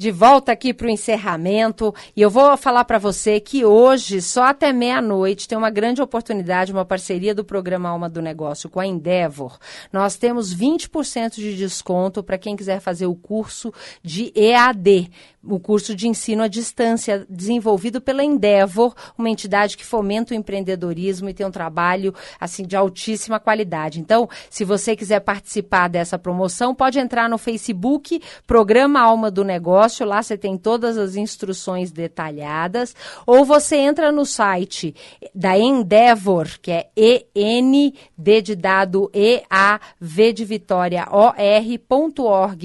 de 0.01 0.09
volta 0.09 0.51
aqui 0.51 0.73
para 0.73 0.87
o 0.87 0.89
encerramento 0.89 1.93
e 2.15 2.23
eu 2.23 2.29
vou 2.31 2.57
falar 2.57 2.85
para 2.85 2.97
você 2.97 3.39
que 3.39 3.63
hoje, 3.63 4.19
só 4.19 4.45
até 4.45 4.73
meia-noite, 4.73 5.47
tem 5.47 5.55
uma 5.55 5.69
grande 5.69 6.01
oportunidade, 6.01 6.71
uma 6.71 6.83
parceria 6.83 7.35
do 7.35 7.45
programa 7.45 7.87
Alma 7.87 8.09
do 8.09 8.19
Negócio 8.19 8.67
com 8.67 8.79
a 8.79 8.87
Endeavor. 8.87 9.59
Nós 9.93 10.15
temos 10.15 10.55
20% 10.55 11.35
de 11.35 11.55
desconto 11.55 12.23
para 12.23 12.39
quem 12.39 12.55
quiser 12.55 12.79
fazer 12.79 13.05
o 13.05 13.13
curso 13.13 13.71
de 14.01 14.33
EAD 14.35 15.11
o 15.43 15.59
curso 15.59 15.95
de 15.95 16.07
ensino 16.07 16.43
à 16.43 16.47
distância 16.47 17.25
desenvolvido 17.29 17.99
pela 17.99 18.23
Endeavor, 18.23 18.93
uma 19.17 19.29
entidade 19.29 19.75
que 19.75 19.85
fomenta 19.85 20.33
o 20.33 20.37
empreendedorismo 20.37 21.29
e 21.29 21.33
tem 21.33 21.45
um 21.45 21.51
trabalho 21.51 22.13
assim 22.39 22.63
de 22.63 22.75
altíssima 22.75 23.39
qualidade. 23.39 23.99
Então, 23.99 24.29
se 24.49 24.63
você 24.63 24.95
quiser 24.95 25.19
participar 25.21 25.87
dessa 25.87 26.19
promoção, 26.19 26.75
pode 26.75 26.99
entrar 26.99 27.27
no 27.27 27.37
Facebook, 27.37 28.21
Programa 28.45 29.01
Alma 29.01 29.31
do 29.31 29.43
Negócio, 29.43 30.05
lá 30.05 30.21
você 30.21 30.37
tem 30.37 30.57
todas 30.57 30.97
as 30.97 31.15
instruções 31.15 31.91
detalhadas, 31.91 32.95
ou 33.25 33.43
você 33.43 33.77
entra 33.77 34.11
no 34.11 34.25
site 34.25 34.93
da 35.33 35.57
Endeavor, 35.57 36.47
que 36.61 36.71
é 36.71 36.89
E 36.95 37.25
N 37.33 37.93
D 38.17 38.41
de 38.41 38.55
dado 38.55 39.09
E 39.13 39.41
A 39.49 39.79
V 39.99 40.33
de 40.33 40.45
Vitória 40.45 41.07
O 41.11 41.33
R.org.br, 41.35 42.57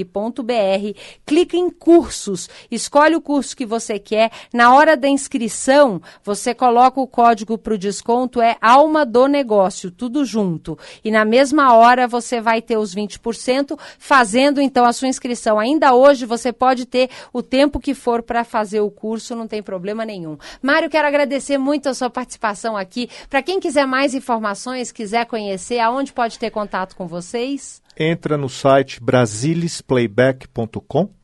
clica 1.24 1.56
em 1.56 1.70
cursos 1.70 2.48
escolhe 2.70 3.16
o 3.16 3.20
curso 3.20 3.56
que 3.56 3.66
você 3.66 3.98
quer. 3.98 4.30
Na 4.52 4.74
hora 4.74 4.96
da 4.96 5.08
inscrição, 5.08 6.00
você 6.22 6.54
coloca 6.54 7.00
o 7.00 7.06
código 7.06 7.58
para 7.58 7.74
o 7.74 7.78
desconto, 7.78 8.40
é 8.40 8.56
Alma 8.60 9.04
do 9.04 9.26
Negócio, 9.26 9.90
tudo 9.90 10.24
junto. 10.24 10.78
E 11.04 11.10
na 11.10 11.24
mesma 11.24 11.74
hora 11.74 12.06
você 12.06 12.40
vai 12.40 12.62
ter 12.62 12.76
os 12.76 12.94
20%, 12.94 13.78
fazendo 13.98 14.60
então 14.60 14.84
a 14.84 14.92
sua 14.92 15.08
inscrição. 15.08 15.58
Ainda 15.58 15.94
hoje 15.94 16.26
você 16.26 16.52
pode 16.52 16.86
ter 16.86 17.10
o 17.32 17.42
tempo 17.42 17.80
que 17.80 17.94
for 17.94 18.22
para 18.22 18.44
fazer 18.44 18.80
o 18.80 18.90
curso, 18.90 19.34
não 19.34 19.46
tem 19.46 19.62
problema 19.62 20.04
nenhum. 20.04 20.36
Mário, 20.62 20.90
quero 20.90 21.08
agradecer 21.08 21.58
muito 21.58 21.88
a 21.88 21.94
sua 21.94 22.10
participação 22.10 22.76
aqui. 22.76 23.08
Para 23.28 23.42
quem 23.42 23.60
quiser 23.60 23.86
mais 23.86 24.14
informações, 24.14 24.92
quiser 24.92 25.26
conhecer, 25.26 25.78
aonde 25.78 26.12
pode 26.12 26.38
ter 26.38 26.50
contato 26.50 26.96
com 26.96 27.06
vocês? 27.06 27.82
Entra 27.98 28.36
no 28.36 28.48
site 28.48 29.02
brasilisplayback.com 29.02 31.15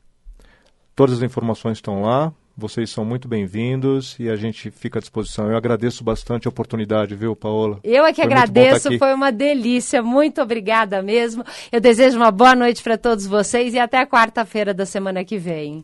Todas 0.95 1.17
as 1.17 1.23
informações 1.23 1.77
estão 1.77 2.01
lá. 2.01 2.31
Vocês 2.55 2.91
são 2.91 3.03
muito 3.03 3.27
bem-vindos 3.27 4.15
e 4.19 4.29
a 4.29 4.35
gente 4.35 4.69
fica 4.69 4.99
à 4.99 5.01
disposição. 5.01 5.49
Eu 5.49 5.57
agradeço 5.57 6.03
bastante 6.03 6.47
a 6.47 6.49
oportunidade, 6.49 7.15
viu, 7.15 7.35
Paola? 7.35 7.79
Eu 7.83 8.05
é 8.05 8.13
que 8.13 8.21
foi 8.21 8.25
agradeço, 8.25 8.95
foi 8.99 9.11
uma 9.11 9.31
delícia. 9.31 10.03
Muito 10.03 10.39
obrigada 10.39 11.01
mesmo. 11.01 11.43
Eu 11.71 11.81
desejo 11.81 12.15
uma 12.15 12.29
boa 12.29 12.53
noite 12.53 12.83
para 12.83 12.95
todos 12.95 13.25
vocês 13.25 13.73
e 13.73 13.79
até 13.79 14.05
quarta-feira 14.05 14.71
da 14.71 14.85
semana 14.85 15.25
que 15.25 15.39
vem. 15.39 15.83